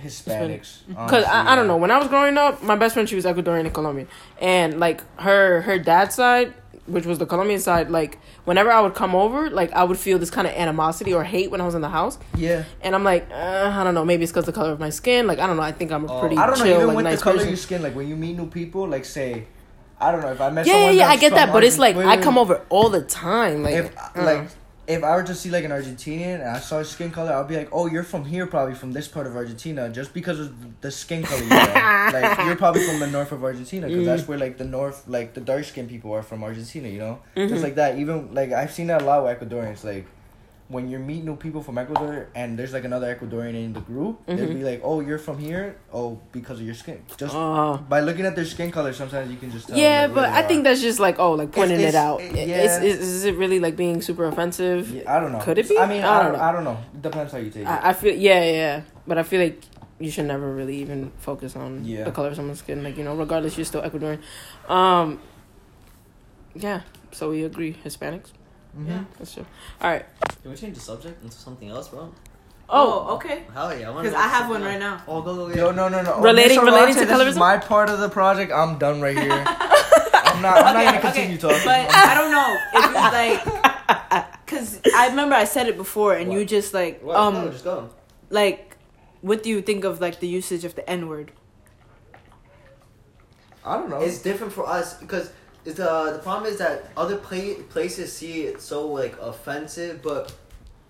Hispanics. 0.00 0.78
Cause 1.08 1.24
I, 1.24 1.52
I 1.52 1.54
don't 1.54 1.66
know. 1.68 1.76
When 1.76 1.90
I 1.90 1.98
was 1.98 2.08
growing 2.08 2.36
up, 2.36 2.62
my 2.62 2.74
best 2.76 2.94
friend 2.94 3.08
she 3.08 3.14
was 3.14 3.24
Ecuadorian 3.24 3.60
and 3.66 3.74
Colombian, 3.74 4.08
and 4.40 4.80
like 4.80 5.02
her 5.20 5.60
her 5.62 5.78
dad's 5.78 6.14
side, 6.16 6.54
which 6.86 7.06
was 7.06 7.18
the 7.18 7.26
Colombian 7.26 7.60
side, 7.60 7.90
like 7.90 8.18
whenever 8.44 8.70
I 8.70 8.80
would 8.80 8.94
come 8.94 9.14
over, 9.14 9.48
like 9.50 9.72
I 9.72 9.84
would 9.84 9.98
feel 9.98 10.18
this 10.18 10.30
kind 10.30 10.46
of 10.48 10.52
animosity 10.54 11.14
or 11.14 11.22
hate 11.24 11.50
when 11.50 11.60
I 11.60 11.64
was 11.64 11.74
in 11.76 11.80
the 11.80 11.88
house, 11.88 12.18
Yeah. 12.36 12.64
and 12.80 12.94
I'm 12.94 13.04
like, 13.04 13.28
uh, 13.30 13.70
I 13.72 13.84
don't 13.84 13.94
know, 13.94 14.04
maybe 14.04 14.24
it's 14.24 14.32
because 14.32 14.46
the 14.46 14.52
color 14.52 14.72
of 14.72 14.80
my 14.80 14.90
skin. 14.90 15.26
Like 15.26 15.38
I 15.38 15.46
don't 15.46 15.56
know. 15.56 15.62
I 15.62 15.72
think 15.72 15.92
I'm 15.92 16.04
a 16.04 16.12
Oh. 16.12 16.20
pretty 16.20 16.36
I 16.36 16.46
don't 16.46 16.58
know. 16.58 16.64
chill, 16.64 16.74
Even 16.76 16.86
like 16.88 16.96
with 16.96 17.04
nice 17.04 17.18
the 17.18 17.24
color 17.24 17.34
person. 17.36 17.48
of 17.48 17.52
your 17.52 17.56
skin, 17.58 17.82
like 17.82 17.94
when 17.94 18.08
you 18.08 18.16
meet 18.16 18.36
new 18.36 18.46
people, 18.46 18.88
like 18.88 19.04
say, 19.04 19.44
I 20.00 20.10
don't 20.10 20.20
know 20.22 20.32
if 20.32 20.40
I 20.40 20.50
met 20.50 20.66
yeah, 20.66 20.86
yeah, 20.86 20.90
yeah. 20.90 21.08
I 21.08 21.16
get 21.16 21.32
that, 21.34 21.52
but 21.52 21.62
it's 21.62 21.78
like 21.78 21.94
I 21.96 22.16
come 22.20 22.36
over 22.36 22.62
all 22.68 22.88
the 22.88 23.02
time. 23.02 23.62
Like, 23.62 23.74
If 23.74 23.96
uh, 23.96 24.24
like 24.24 24.48
if 24.88 25.04
I 25.04 25.14
were 25.16 25.22
to 25.22 25.34
see 25.34 25.50
like 25.50 25.64
an 25.64 25.70
Argentinian 25.70 26.40
and 26.40 26.48
I 26.48 26.58
saw 26.58 26.78
his 26.80 26.88
skin 26.90 27.10
color, 27.12 27.32
I'd 27.32 27.46
be 27.46 27.56
like, 27.56 27.68
oh, 27.72 27.86
you're 27.86 28.02
from 28.02 28.24
here, 28.24 28.46
probably 28.46 28.74
from 28.74 28.92
this 28.92 29.06
part 29.06 29.26
of 29.28 29.36
Argentina, 29.36 29.88
just 29.88 30.12
because 30.12 30.40
of 30.40 30.80
the 30.80 30.90
skin 30.90 31.22
color. 31.22 31.40
You 31.42 31.48
like 31.48 32.46
you're 32.46 32.56
probably 32.56 32.84
from 32.86 32.98
the 32.98 33.06
north 33.06 33.30
of 33.32 33.44
Argentina, 33.44 33.86
because 33.86 34.02
Mm. 34.02 34.06
that's 34.06 34.26
where 34.28 34.38
like 34.38 34.58
the 34.58 34.64
north, 34.64 35.04
like 35.06 35.34
the 35.34 35.40
dark 35.40 35.64
skinned 35.64 35.88
people 35.88 36.12
are 36.12 36.22
from 36.22 36.42
Argentina. 36.42 36.88
You 36.88 36.98
know, 36.98 37.18
Mhm. 37.36 37.48
just 37.48 37.62
like 37.62 37.76
that. 37.76 37.98
Even 37.98 38.34
like 38.34 38.50
I've 38.52 38.72
seen 38.72 38.88
that 38.88 39.02
a 39.02 39.04
lot 39.04 39.22
with 39.24 39.38
Ecuadorians, 39.38 39.84
like. 39.84 40.06
When 40.72 40.88
you 40.88 40.98
meet 40.98 41.22
new 41.22 41.36
people 41.36 41.62
from 41.62 41.76
Ecuador 41.76 42.28
and 42.34 42.58
there's 42.58 42.72
like 42.72 42.84
another 42.90 43.08
Ecuadorian 43.14 43.54
in 43.54 43.72
the 43.74 43.80
group, 43.90 44.24
they'll 44.26 44.38
Mhm. 44.48 44.54
be 44.60 44.64
like, 44.64 44.80
"Oh, 44.82 45.00
you're 45.06 45.18
from 45.18 45.36
here? 45.38 45.76
Oh, 45.92 46.18
because 46.32 46.58
of 46.60 46.66
your 46.70 46.74
skin." 46.82 46.98
Just 47.22 47.34
uh, 47.36 47.76
by 47.94 48.00
looking 48.00 48.24
at 48.24 48.34
their 48.34 48.46
skin 48.54 48.70
color, 48.72 48.92
sometimes 48.94 49.30
you 49.30 49.36
can 49.36 49.50
just 49.52 49.68
tell. 49.68 49.76
yeah, 49.76 50.02
like, 50.06 50.14
but 50.14 50.28
I 50.30 50.40
are. 50.42 50.48
think 50.48 50.64
that's 50.64 50.80
just 50.80 50.98
like 51.06 51.18
oh, 51.18 51.32
like 51.40 51.52
pointing 51.52 51.76
It's- 51.80 51.92
it 51.94 51.96
out. 52.06 52.20
it's- 52.22 52.38
It's, 52.38 52.48
yeah. 52.48 52.88
is, 52.90 52.98
is 53.00 53.24
it 53.28 53.34
really 53.36 53.60
like 53.60 53.76
being 53.76 54.00
super 54.00 54.24
offensive? 54.24 54.88
Yeah, 54.90 55.14
I 55.14 55.20
don't 55.20 55.32
know. 55.32 55.40
Could 55.44 55.58
it 55.58 55.68
be? 55.68 55.76
I 55.78 55.86
mean, 55.86 56.02
I 56.02 56.08
I 56.08 56.22
don't 56.22 56.32
don't, 56.32 56.40
know. 56.40 56.48
I 56.48 56.52
don't 56.52 56.64
know. 56.64 56.78
Depends 57.08 57.32
how 57.32 57.38
you 57.44 57.50
take 57.50 57.62
it. 57.68 57.68
I, 57.68 57.90
I 57.90 57.92
feel 57.92 58.14
yeah, 58.16 58.42
yeah, 58.44 58.80
but 59.06 59.18
I 59.18 59.24
feel 59.24 59.42
like 59.42 59.60
you 60.00 60.10
should 60.10 60.24
never 60.26 60.48
really 60.54 60.76
even 60.80 61.12
focus 61.18 61.54
on 61.54 61.84
Yeah. 61.84 62.04
the 62.08 62.12
color 62.16 62.28
of 62.32 62.36
someone's 62.36 62.60
skin. 62.64 62.82
Like 62.82 62.96
you 62.96 63.04
know, 63.04 63.14
regardless, 63.14 63.58
you're 63.58 63.66
still 63.68 63.82
Ecuadorian. 63.82 64.20
Um, 64.72 65.20
yeah. 66.54 66.80
So 67.12 67.28
we 67.28 67.44
agree, 67.44 67.76
Hispanics. 67.84 68.32
Mhm. 68.78 69.04
That's 69.18 69.34
true. 69.34 69.44
All 69.80 69.90
right. 69.90 70.06
Can 70.42 70.50
we 70.50 70.56
change 70.56 70.74
the 70.74 70.80
subject 70.80 71.22
into 71.22 71.36
something 71.36 71.68
else, 71.68 71.88
bro? 71.88 72.10
Oh, 72.68 73.06
Oh, 73.08 73.14
okay. 73.16 73.44
Hell 73.52 73.76
yeah. 73.78 73.92
Because 73.92 74.14
I 74.14 74.28
have 74.28 74.48
one 74.48 74.62
right 74.62 74.78
now. 74.78 75.02
Oh, 75.06 75.20
go, 75.20 75.34
go, 75.36 75.48
go. 75.48 75.54
Yo, 75.54 75.70
no, 75.72 75.88
no, 75.88 76.00
no. 76.02 76.20
Relating- 76.20 76.58
Mr. 76.60 76.64
relating 76.64 76.94
to 76.94 77.04
this 77.04 77.10
colorism? 77.18 77.26
is 77.28 77.36
my 77.36 77.58
part 77.58 77.90
of 77.90 77.98
the 78.00 78.08
project. 78.08 78.50
I'm 78.50 78.78
done 78.78 79.00
right 79.02 79.18
here. 79.18 79.30
I'm 79.46 80.40
not. 80.40 80.56
I'm 80.64 80.74
not 80.74 80.84
gonna 80.84 80.98
okay, 80.98 81.00
continue 81.00 81.36
talking. 81.38 81.58
But 81.64 81.90
I 81.94 82.14
don't 82.14 82.30
know 82.30 82.58
if 82.74 82.84
it's 82.90 83.12
like, 84.16 84.40
because 84.46 84.80
I 84.96 85.08
remember 85.08 85.34
I 85.34 85.44
said 85.44 85.68
it 85.68 85.76
before, 85.76 86.14
and 86.14 86.32
you 86.32 86.46
just 86.46 86.72
like, 86.72 87.02
What? 87.02 87.16
um, 87.16 87.34
no, 87.34 87.50
just 87.50 87.64
go. 87.64 87.90
like, 88.30 88.76
what 89.20 89.42
do 89.42 89.50
you 89.50 89.60
think 89.60 89.84
of 89.84 90.00
like 90.00 90.20
the 90.20 90.28
usage 90.28 90.64
of 90.64 90.74
the 90.74 90.88
N 90.88 91.08
word? 91.08 91.32
I 93.64 93.76
don't 93.76 93.90
know. 93.90 94.00
It's 94.00 94.18
different 94.22 94.52
for 94.52 94.66
us 94.66 94.94
because 94.94 95.30
it's 95.64 95.76
the 95.76 96.12
the 96.14 96.20
problem 96.22 96.50
is 96.52 96.58
that 96.58 96.90
other 96.96 97.16
play, 97.16 97.54
places 97.74 98.12
see 98.12 98.42
it 98.42 98.60
so 98.60 98.86
like 98.88 99.14
offensive, 99.20 100.02
but 100.02 100.32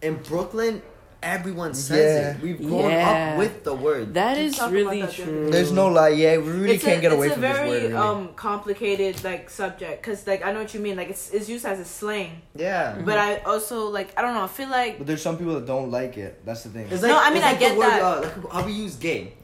in 0.00 0.14
Brooklyn, 0.16 0.82
everyone 1.22 1.72
says 1.74 1.98
Yeah. 2.20 2.30
it. 2.30 2.42
We've 2.42 2.58
grown 2.68 2.90
Yeah. 2.90 3.32
up 3.32 3.38
with 3.38 3.62
the 3.64 3.74
word. 3.74 4.12
that 4.14 4.37
We 4.37 4.44
is 4.46 4.61
really 4.70 5.02
that 5.02 5.12
true. 5.12 5.44
day. 5.46 5.50
There's 5.52 5.70
no 5.72 5.87
lie. 5.88 6.08
Yeah, 6.08 6.38
we 6.38 6.50
really 6.50 6.74
it's 6.74 6.85
can't 6.85 6.98
a, 6.98 7.00
get 7.00 7.12
away 7.12 7.26
it's 7.28 7.35
from 7.37 7.44
a 7.44 7.48
this 7.48 7.56
very 7.56 7.68
word. 7.68 7.82
Really. 7.82 7.94
um 7.94 8.35
complicated 8.35 9.22
like 9.22 9.48
subject 9.50 10.02
because 10.02 10.26
like 10.26 10.44
I 10.44 10.52
know 10.52 10.61
what 10.64 10.72
you 10.74 10.80
mean. 10.80 10.96
Like 10.96 11.11
it's 11.11 11.30
it's 11.30 11.48
used 11.48 11.64
as 11.64 11.78
a 11.78 11.85
slang, 11.85 12.42
yeah. 12.56 12.98
but 13.04 13.18
I 13.18 13.28
also 13.52 13.87
like 13.98 14.08
I 14.16 14.22
don't 14.22 14.35
know. 14.35 14.42
I 14.50 14.52
feel 14.58 14.68
like 14.68 14.98
but 14.98 15.06
there's 15.06 15.22
some 15.22 15.37
people 15.38 15.54
that 15.54 15.66
don't 15.66 15.90
like 15.90 16.16
it. 16.18 16.44
That's 16.46 16.62
the 16.64 16.70
thing. 16.70 16.87
It's 16.90 17.02
No, 17.02 17.16
I 17.16 17.28
mean, 17.28 17.37
it's 17.38 17.46
I 17.46 17.50
like 17.52 17.61
get 17.61 17.76
word, 17.78 17.90
that. 17.90 18.02
Uh, 18.02 18.20
like 18.22 18.52
how 18.52 18.64
we 18.66 18.72
use 18.72 18.96
gay. 18.96 19.35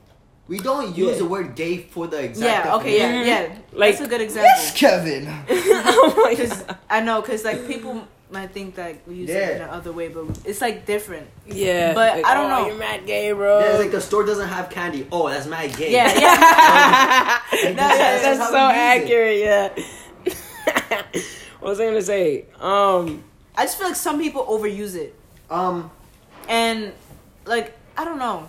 We 0.48 0.58
don't 0.58 0.96
use 0.96 1.12
Yeah. 1.12 1.18
the 1.18 1.24
word 1.26 1.54
gay 1.54 1.76
for 1.78 2.06
the 2.06 2.22
exact. 2.24 2.66
yeah, 2.66 2.76
okay, 2.76 2.96
yeah, 2.98 3.22
yeah. 3.22 3.54
Like- 3.72 3.92
That's 3.98 4.06
a 4.06 4.08
good 4.08 4.20
example. 4.22 4.50
Yes, 4.56 4.72
Kevin. 4.74 5.28
oh 5.50 6.26
Because 6.30 6.62
God. 6.62 6.76
I 6.88 7.00
know, 7.00 7.20
because 7.20 7.44
like 7.44 7.66
people 7.66 8.06
might 8.30 8.50
think 8.52 8.74
that 8.76 8.96
we 9.06 9.14
use 9.16 9.30
it 9.30 9.36
in 9.42 9.58
Yeah. 9.58 9.64
another 9.68 9.92
way, 9.92 10.08
but 10.08 10.24
it's 10.46 10.60
like 10.60 10.84
different. 10.86 11.26
Yeah, 11.46 11.92
But 11.94 12.16
like, 12.16 12.26
I 12.26 12.34
don't 12.34 12.50
oh, 12.50 12.60
know. 12.62 12.66
You're 12.68 12.78
mad 12.78 13.04
gay, 13.06 13.32
bro. 13.32 13.58
Yeah, 13.60 13.66
it's 13.72 13.78
like 13.78 13.90
the 13.90 14.00
store 14.00 14.24
doesn't 14.24 14.48
have 14.48 14.70
candy. 14.70 15.06
Oh, 15.12 15.28
that's 15.28 15.46
mad 15.46 15.76
gay. 15.76 15.92
Yeah, 15.92 16.12
yeah. 16.18 17.40
Like, 17.52 17.76
No, 17.76 17.82
that's- 17.88 18.22
that's, 18.22 18.38
how 18.38 18.50
so 18.50 18.68
we 18.68 18.74
use 18.74 18.76
it. 18.76 19.04
accurate. 19.04 19.38
Yeah. 19.38 21.02
what 21.60 21.68
was 21.70 21.80
I 21.80 21.84
gonna 21.86 22.02
say? 22.02 22.46
Um. 22.60 23.24
I 23.56 23.64
just 23.64 23.76
feel 23.76 23.88
like 23.88 23.96
some 23.96 24.18
people 24.20 24.44
overuse 24.46 24.94
it, 24.94 25.14
Um, 25.50 25.90
and 26.48 26.92
like 27.44 27.76
I 27.96 28.04
don't 28.04 28.18
know, 28.20 28.48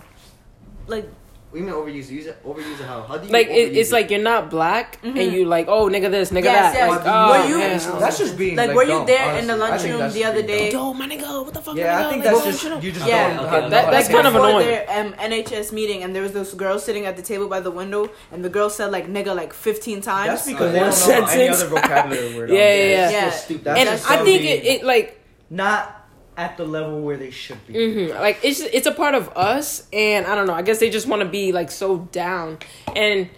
like 0.86 1.08
we 1.52 1.60
mean 1.60 1.72
overuse. 1.74 2.08
Use 2.10 2.26
it. 2.26 2.42
Overuse 2.44 2.78
it. 2.80 2.86
How? 2.86 3.02
How 3.02 3.16
do 3.18 3.26
you? 3.26 3.32
Like 3.32 3.48
it, 3.48 3.76
it's 3.76 3.90
it? 3.90 3.92
like 3.92 4.10
you're 4.10 4.22
not 4.22 4.50
black 4.50 5.02
Mhm. 5.02 5.18
and 5.20 5.32
you 5.32 5.44
like 5.46 5.66
oh 5.68 5.88
nigga 5.88 6.10
this 6.10 6.30
nigga 6.30 6.44
Yes, 6.44 6.74
that 6.74 6.88
yes. 6.88 6.90
like 6.90 7.04
Were 7.04 7.44
oh 7.44 7.48
you- 7.48 7.58
man. 7.58 8.00
That's 8.00 8.18
just 8.18 8.38
being 8.38 8.56
like, 8.56 8.68
like, 8.68 8.76
were 8.76 8.84
you 8.84 8.88
dumb, 8.90 9.06
there 9.06 9.38
in 9.38 9.46
the 9.48 9.54
honestly. 9.54 9.66
I 9.72 9.78
think 9.78 10.00
lunchroom 10.00 10.12
the 10.12 10.24
other 10.30 10.42
day? 10.42 10.70
dumb. 10.70 10.86
yo 10.86 10.94
my 10.94 11.08
nigga 11.08 11.44
what 11.44 11.54
the 11.54 11.60
fuck 11.60 11.76
Yeah, 11.76 11.84
my 11.84 11.90
I 11.90 12.02
nigga? 12.04 12.10
think 12.10 12.24
Like, 12.24 12.34
that's 12.34 12.44
just 12.46 12.62
shut 12.62 12.82
you 12.84 12.92
just 12.92 13.06
Yeah. 13.06 13.36
don't. 13.36 13.46
Okay, 13.46 13.68
that- 13.70 13.90
that's 13.90 14.08
kind 14.08 14.26
of 14.26 14.32
before 14.32 14.48
annoying. 14.48 14.66
Their 14.66 14.86
um, 14.90 15.12
NHS 15.14 15.72
meeting, 15.72 16.02
and 16.04 16.14
there 16.14 16.22
was 16.22 16.32
this 16.32 16.54
girl 16.54 16.78
sitting 16.78 17.04
at 17.06 17.16
the 17.16 17.22
table 17.22 17.48
by 17.48 17.60
the 17.60 17.70
window, 17.70 18.10
and 18.32 18.44
the 18.44 18.48
girl 18.48 18.70
said 18.70 18.92
like 18.92 19.06
"nigga" 19.08 19.34
like 19.34 19.52
fifteen 19.52 20.00
times. 20.00 20.28
That's 20.28 20.46
because 20.46 20.66
One 20.66 20.72
they 20.74 20.80
any 20.80 20.92
sentence. 20.92 21.62
other 21.62 21.68
vocabulary 21.68 22.36
word. 22.36 22.50
Yeah, 22.56 22.56
yeah, 22.58 22.74
yeah. 22.74 23.04
It's 23.04 23.12
Yeah. 23.12 23.24
just 23.30 23.44
stupid. 23.44 23.64
That's 23.64 23.80
and 23.80 24.20
I 24.20 24.24
think 24.24 24.42
it, 24.44 24.64
it 24.64 24.84
like 24.84 25.16
Not 25.52 25.99
at 26.36 26.56
the 26.56 26.64
level 26.64 27.00
where 27.00 27.16
they 27.16 27.30
should 27.30 27.64
be. 27.66 28.08
hmm 28.08 28.12
like 28.18 28.38
it's 28.42 28.60
it's 28.60 28.86
a 28.86 28.92
part 28.92 29.14
of 29.14 29.28
us 29.36 29.86
and 29.92 30.26
I 30.26 30.34
don't 30.34 30.46
know 30.46 30.54
I 30.54 30.62
guess 30.62 30.78
they 30.78 30.90
just 30.90 31.06
want 31.06 31.20
to 31.22 31.28
be 31.28 31.52
like 31.52 31.70
so 31.70 31.98
down 32.12 32.58
and 32.96 33.28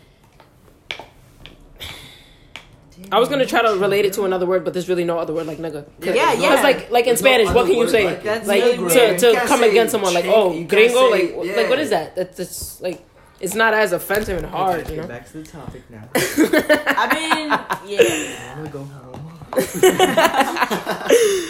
I 3.11 3.18
was 3.18 3.28
gonna 3.28 3.46
try 3.46 3.62
to 3.62 3.76
relate 3.78 4.05
it 4.05 4.12
to 4.14 4.24
another 4.24 4.46
word, 4.46 4.64
but 4.64 4.72
there's 4.74 4.88
really 4.88 5.05
no 5.05 5.18
other 5.18 5.33
word 5.33 5.46
like 5.46 5.59
nigga. 5.59 5.87
Yeah, 6.00 6.14
yeah. 6.14 6.35
Because 6.35 6.62
like 6.62 6.90
like 6.90 7.07
in 7.07 7.11
There's 7.16 7.22
no 7.22 7.31
Spanish, 7.31 7.50
what 7.52 7.66
can 7.66 7.76
you 7.76 7.88
say? 7.88 8.05
like. 8.05 8.22
That's 8.22 8.46
like 8.46 8.62
to, 8.62 9.18
to 9.18 9.35
come 9.46 9.62
against 9.64 9.92
someone 9.92 10.14
like 10.14 10.26
oh 10.26 10.50
gringo 10.64 11.11
say- 11.11 11.35
like 11.35 11.46
yeah. 11.46 11.57
like 11.57 11.68
what 11.68 11.78
is 11.78 11.90
that? 11.90 12.14
That's 12.14 12.37
just 12.37 12.81
like 12.81 13.05
it's 13.40 13.55
not 13.55 13.74
as 13.74 13.92
offensive 13.92 14.38
and 14.38 14.46
hard, 14.46 14.88
you 14.88 14.96
know. 14.98 15.07
Back 15.07 15.26
to 15.33 15.38
the 15.38 15.44
topic 15.44 15.83
now. 15.90 16.09
I 16.14 17.81
mean, 17.83 17.98
yeah. 17.98 18.55
I'm 18.57 18.59
gonna 18.59 18.70
go 18.70 18.85
home. 18.85 19.18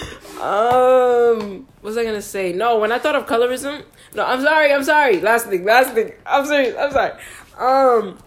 Um, 0.43 1.69
what 1.81 1.91
was 1.91 1.97
I 1.97 2.05
gonna 2.05 2.21
say? 2.21 2.53
No, 2.53 2.79
when 2.79 2.91
I 2.91 2.99
thought 2.99 3.15
of 3.15 3.27
colorism, 3.27 3.85
no, 4.13 4.25
I'm 4.25 4.41
sorry, 4.43 4.73
I'm 4.73 4.83
sorry. 4.83 5.21
Last 5.21 5.47
thing, 5.47 5.65
last 5.65 5.95
thing. 5.95 6.13
I'm 6.27 6.45
serious, 6.45 6.75
I'm 6.77 6.91
sorry. 6.91 7.13
Um, 7.59 8.19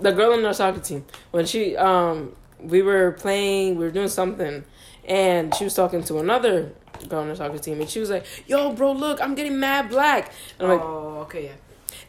the 0.00 0.12
girl 0.12 0.34
on 0.34 0.44
our 0.44 0.54
soccer 0.54 0.78
team 0.78 1.04
when 1.32 1.44
she 1.44 1.76
um 1.76 2.36
we 2.60 2.80
were 2.80 3.12
playing, 3.12 3.76
we 3.76 3.84
were 3.84 3.90
doing 3.90 4.08
something, 4.08 4.62
and 5.04 5.52
she 5.56 5.64
was 5.64 5.74
talking 5.74 6.04
to 6.04 6.18
another 6.18 6.72
girl 7.08 7.22
on 7.22 7.28
the 7.28 7.34
soccer 7.34 7.58
team, 7.58 7.80
and 7.80 7.90
she 7.90 7.98
was 7.98 8.10
like, 8.10 8.24
"Yo, 8.46 8.72
bro, 8.72 8.92
look, 8.92 9.20
I'm 9.20 9.34
getting 9.34 9.58
mad 9.58 9.88
black." 9.88 10.32
And 10.60 10.70
I'm 10.70 10.78
like, 10.78 10.86
oh, 10.86 11.18
okay, 11.22 11.44
yeah. 11.46 11.52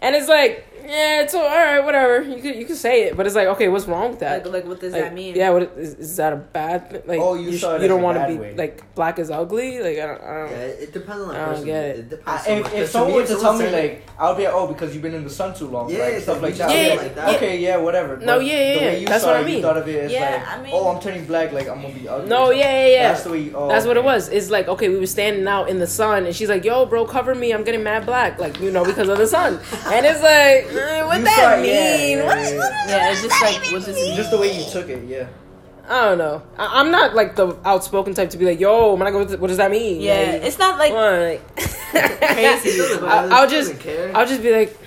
And 0.02 0.16
it's 0.16 0.28
like, 0.30 0.66
yeah, 0.84 1.22
it's 1.24 1.34
all 1.36 1.44
right, 1.44 1.82
whatever. 1.84 2.22
You 2.22 2.42
could 2.42 2.56
you 2.56 2.66
could 2.66 2.78
say 2.78 3.04
it, 3.04 3.18
but 3.18 3.26
it's 3.26 3.36
like, 3.36 3.48
okay, 3.50 3.68
what's 3.68 3.86
wrong 3.88 4.12
with 4.12 4.20
that? 4.20 4.46
Like, 4.46 4.54
like, 4.54 4.66
what 4.66 4.80
does 4.80 4.94
Like, 4.94 5.02
that 5.02 5.14
mean? 5.14 5.36
Yeah, 5.36 5.50
what 5.50 5.64
is, 5.78 5.96
is 5.96 6.16
that 6.16 6.32
a 6.32 6.38
bad 6.38 6.90
thing? 6.90 7.02
Like, 7.06 7.20
Oh, 7.20 7.34
you 7.34 7.58
saw 7.58 7.76
it 7.76 7.82
you 7.82 7.90
don't 7.90 8.02
want 8.02 8.18
to 8.18 8.26
be 8.28 8.36
way. 8.40 8.56
like 8.56 8.96
black 8.96 9.20
is 9.20 9.30
ugly. 9.30 9.82
Like 9.82 9.98
I 10.00 10.06
don't, 10.08 10.22
I 10.22 10.34
don't. 10.38 10.50
Yeah, 10.52 10.58
it, 10.58 10.80
it 10.84 10.94
depends 10.94 11.22
on 11.24 11.28
the 11.28 11.34
I 11.34 11.38
don't 11.40 11.48
person. 11.50 11.66
get 11.66 11.84
it. 11.84 12.10
depends. 12.10 12.28
I, 12.28 12.38
so 12.46 12.52
if, 12.58 12.64
much. 12.64 12.74
if 12.74 12.80
'Cause 12.80 12.92
someone 12.92 13.14
were 13.16 13.26
to 13.28 13.36
tell 13.36 13.54
me 13.54 13.66
said- 13.66 13.74
like, 13.74 14.08
I 14.18 14.30
would 14.30 14.38
be 14.38 14.46
like, 14.46 14.54
oh, 14.54 14.68
because 14.68 14.94
you've 14.94 15.04
been 15.04 15.14
in 15.14 15.24
the 15.26 15.30
sun 15.30 15.54
too 15.54 15.68
long, 15.68 15.90
Yeah, 15.90 15.98
like 16.06 16.22
stuff 16.22 16.42
like 16.42 16.56
that. 16.56 16.58
just 16.58 16.70
I'd 16.70 16.74
be 16.74 16.86
feel 16.88 16.96
like, 16.96 17.02
like 17.06 17.16
that. 17.16 17.36
Okay, 17.36 17.60
yeah, 17.60 17.78
whatever. 17.78 18.18
No, 18.18 18.38
But 18.38 18.46
yeah, 18.46 18.56
the 18.74 18.80
yeah, 18.80 18.86
way 18.88 19.00
you 19.02 19.08
That's 19.08 19.24
saw 19.26 19.32
what 19.32 19.42
I 19.42 19.44
mean. 19.44 19.56
You 19.58 19.62
thought 19.64 19.78
of 19.78 19.88
it 19.90 20.04
as 20.06 20.12
Yeah, 20.14 20.32
like, 20.32 20.48
I 20.48 20.62
mean- 20.62 20.72
oh, 20.74 20.88
I'm 20.96 21.02
turning 21.02 21.26
black, 21.26 21.52
like 21.52 21.68
I'm 21.68 21.82
gonna 21.82 21.94
be 21.94 22.08
ugly. 22.08 22.30
No, 22.30 22.52
yeah, 22.52 22.60
yeah, 22.72 22.88
yeah. 22.88 23.08
That's 23.10 23.24
the 23.26 23.32
way. 23.32 23.52
Oh, 23.54 23.68
That's 23.68 23.86
what 23.86 23.98
it 23.98 24.04
was. 24.06 24.30
It's 24.30 24.50
like 24.50 24.70
okay, 24.70 24.88
we 24.88 24.98
were 24.98 25.06
standing 25.06 25.46
out 25.50 25.68
in 25.70 25.80
the 25.80 25.88
sun, 25.88 26.26
and 26.28 26.34
she's 26.34 26.48
like, 26.50 26.64
"Yo, 26.64 26.86
bro, 26.86 27.04
cover 27.06 27.36
me. 27.36 27.52
I'm 27.52 27.66
getting 27.66 27.84
mad 27.84 28.06
black, 28.06 28.40
like 28.40 28.58
you 28.62 28.72
know, 28.72 28.86
because 28.86 29.10
of 29.10 29.18
the 29.18 29.28
sun." 29.28 29.60
And 29.94 30.06
it's 30.06 30.22
like, 30.22 30.66
what 31.08 31.18
You 31.20 31.24
that 31.26 31.36
saw 31.56 31.62
mean? 31.62 31.66
yeah, 31.66 31.96
yeah, 32.06 32.26
What- 32.26 32.38
yeah, 32.38 32.58
what 32.58 32.90
yeah. 32.90 33.12
it's 33.12 33.22
just 33.22 33.42
like, 33.42 33.56
even 33.68 33.72
what 33.80 33.86
does 33.86 33.98
it 33.98 34.02
mean? 34.02 34.16
Just 34.16 34.32
the 34.32 34.38
way 34.38 34.58
you 34.60 34.70
took 34.70 34.90
it, 34.90 35.04
yeah. 35.06 35.28
I 35.90 36.02
don't 36.10 36.18
know. 36.18 36.44
I- 36.58 36.80
I'm 36.82 36.92
not 36.92 37.16
like 37.16 37.36
the 37.38 37.56
outspoken 37.64 38.14
type 38.14 38.30
to 38.32 38.38
be 38.38 38.44
like, 38.46 38.60
"Yo, 38.60 38.94
when 38.96 39.08
I 39.08 39.12
go, 39.12 39.20
what 39.38 39.48
does 39.48 39.56
that 39.58 39.72
mean?" 39.72 40.02
Yeah, 40.02 40.32
Like, 40.34 40.44
it's 40.44 40.60
not 40.60 40.78
like 40.78 40.92
what? 40.92 41.42
crazy. 41.56 42.82
I- 43.06 43.30
I'll 43.32 43.48
just, 43.48 43.80
care. 43.80 44.12
I'll 44.16 44.26
just 44.28 44.42
be 44.44 44.52
like, 44.52 44.78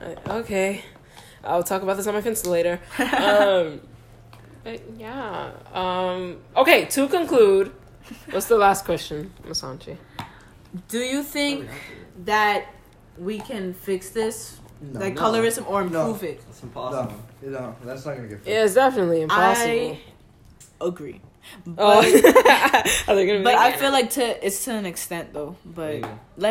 "Uh, 0.00 0.34
okay, 0.40 0.84
I'll 1.42 1.64
talk 1.64 1.82
about 1.82 1.96
this 1.96 2.06
on 2.06 2.14
my 2.14 2.20
Finsta 2.20 2.46
later. 2.46 2.78
Um, 2.98 3.80
but 4.64 4.80
yeah. 4.96 5.50
Um, 5.74 6.38
okay, 6.56 6.84
to 6.84 7.08
conclude, 7.08 7.72
what's 8.30 8.46
the 8.46 8.56
last 8.58 8.84
question, 8.84 9.32
Masanchi? 9.44 9.96
Do 10.88 10.98
you 11.00 11.24
think 11.24 11.68
that 12.24 12.66
we 13.18 13.38
can 13.38 13.74
fix 13.74 14.10
this, 14.10 14.58
No, 14.80 15.00
like 15.00 15.14
no. 15.14 15.22
colorism, 15.22 15.68
or 15.68 15.84
No. 15.84 16.06
improve 16.06 16.24
it? 16.24 16.40
It's 16.48 16.62
impossible. 16.62 17.12
no, 17.42 17.50
no, 17.50 17.76
that's 17.84 18.04
not 18.06 18.16
gonna 18.16 18.28
get. 18.28 18.38
Fixed. 18.38 18.48
Yeah, 18.50 18.64
it's 18.64 18.74
definitely 18.74 19.22
impossible. 19.22 19.70
I 19.70 19.98
agree. 20.80 21.20
oh, 21.76 22.02
But, 22.02 22.06
Are 23.08 23.14
they 23.16 23.26
gonna 23.26 23.38
be 23.40 23.44
but 23.44 23.56
I 23.56 23.72
feel 23.72 23.90
like 23.90 24.10
to 24.10 24.46
it's 24.46 24.64
to 24.64 24.72
an 24.74 24.86
extent 24.86 25.32
though. 25.34 25.56
But 25.64 25.98
Yeah. 25.98 26.06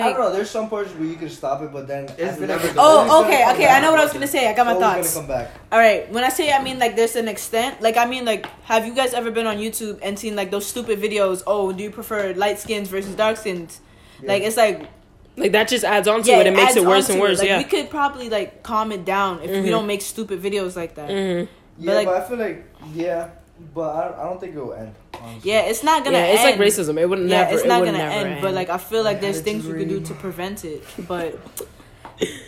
I 0.06 0.12
don't 0.12 0.20
know. 0.20 0.32
There's 0.34 0.50
some 0.50 0.70
parts 0.70 0.92
where 0.92 1.08
you 1.08 1.16
can 1.16 1.30
stop 1.30 1.62
it, 1.62 1.72
but 1.72 1.88
then 1.88 2.06
It's 2.18 2.40
never 2.40 2.48
like 2.48 2.76
gonna- 2.76 2.82
always 2.82 3.12
Oh, 3.12 3.22
gonna 3.24 3.28
okay, 3.34 3.52
okay. 3.54 3.64
back. 3.68 3.78
I 3.78 3.82
know 3.82 3.92
what 3.92 4.00
I 4.02 4.04
was 4.04 4.12
gonna 4.14 4.28
say. 4.28 4.50
I 4.50 4.54
got 4.54 4.66
my 4.66 4.74
thoughts. 4.74 5.14
gonna 5.16 5.28
come 5.28 5.36
back. 5.36 5.52
All 5.72 5.80
right, 5.80 6.12
when 6.12 6.24
I 6.26 6.30
say 6.30 6.52
I 6.52 6.62
mean 6.62 6.78
like 6.78 6.96
there's 6.98 7.16
an 7.16 7.28
extent, 7.30 7.82
like 7.82 7.96
I 7.98 8.06
mean 8.06 8.26
like 8.26 8.46
have 8.64 8.86
you 8.86 8.94
guys 8.94 9.14
ever 9.14 9.32
been 9.32 9.48
on 9.48 9.58
YouTube 9.58 10.00
and 10.04 10.20
seen 10.20 10.36
like 10.36 10.52
those 10.52 10.66
stupid 10.66 11.00
videos? 11.02 11.42
Oh, 11.48 11.72
do 11.72 11.82
you 11.84 11.90
prefer 11.92 12.34
light 12.34 12.60
skins 12.60 12.90
versus 12.90 13.16
dark 13.16 13.38
skins? 13.38 13.80
Like 14.22 14.44
it's 14.44 14.58
like 14.58 14.88
like 15.38 15.52
that 15.54 15.68
just 15.68 15.84
adds 15.84 16.08
on 16.08 16.22
to 16.24 16.30
yeah, 16.30 16.40
it. 16.40 16.48
It 16.48 16.56
makes 16.56 16.76
it 16.76 16.86
worse 16.86 17.10
and 17.10 17.20
onto 17.20 17.26
it. 17.26 17.30
worse. 17.30 17.40
Like, 17.40 17.48
yeah. 17.48 17.58
we 17.60 17.64
could 17.64 17.90
probably 17.90 18.30
like 18.30 18.64
calm 18.64 18.92
it 18.92 19.06
down 19.06 19.42
if 19.42 19.50
Mhm. 19.50 19.64
we 19.64 19.70
don't 19.70 19.88
make 19.88 20.02
stupid 20.02 20.42
videos 20.42 20.76
like 20.76 20.96
that. 20.96 21.10
hmm 21.10 21.46
Yeah, 21.78 21.94
like- 21.94 22.08
but 22.08 22.16
I 22.22 22.28
feel 22.28 22.38
like 22.38 22.66
yeah, 22.94 23.30
but 23.74 23.90
I, 23.96 24.22
I 24.22 24.24
don't 24.30 24.40
think 24.40 24.56
it 24.56 24.60
will 24.60 24.74
end. 24.74 24.94
Honestly. 25.22 25.52
Yeah, 25.52 25.62
it's 25.62 25.84
not 25.84 26.04
gonna. 26.04 26.18
Yeah, 26.18 26.26
it's 26.26 26.42
end. 26.44 26.60
like 26.60 26.68
racism. 26.68 27.00
It 27.00 27.08
would 27.08 27.20
Yeah, 27.20 27.26
never. 27.44 27.54
it's 27.54 27.66
not 27.66 27.80
would 27.82 27.86
gonna 27.88 27.98
never 28.00 28.28
end, 28.28 28.42
But 28.42 28.54
like 28.56 28.70
I 28.70 28.78
feel 28.78 29.04
like 29.04 29.22
there's 29.22 29.42
things 29.42 29.66
we 29.66 29.74
could 29.74 29.90
do 29.90 30.00
to 30.02 30.14
prevent 30.16 30.66
it. 30.66 30.84
But 31.08 31.40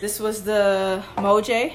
this 0.00 0.20
was 0.20 0.42
the 0.44 1.02
Moj, 1.16 1.72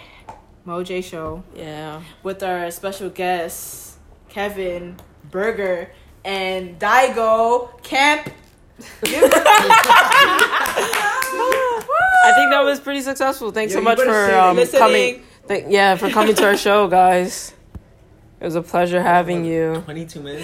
Moj 0.68 1.04
show 1.04 1.44
yeah. 1.56 2.02
with 2.24 2.44
our 2.44 2.70
special 2.72 3.10
guests 3.10 3.98
Kevin 4.30 4.96
Burger 5.32 5.92
and 6.26 6.78
Diego 6.80 7.70
Camp. 7.84 8.30
I 12.22 12.34
think 12.36 12.52
that 12.52 12.62
was 12.64 12.80
pretty 12.80 13.02
successful. 13.02 13.52
Thanks 13.52 13.74
Yeah, 13.74 13.80
so 13.80 13.84
much 13.84 14.00
for 14.00 14.36
um, 14.36 14.58
coming. 14.78 15.22
Th- 15.48 15.66
yeah, 15.68 15.96
for 15.96 16.10
coming 16.10 16.36
to 16.36 16.46
our 16.46 16.58
show, 16.58 16.88
guys. 16.88 17.54
It 18.40 18.46
was 18.46 18.56
a 18.56 18.62
pleasure 18.62 19.02
having 19.02 19.44
you. 19.44 19.82
22 19.84 20.20
minutes. 20.22 20.38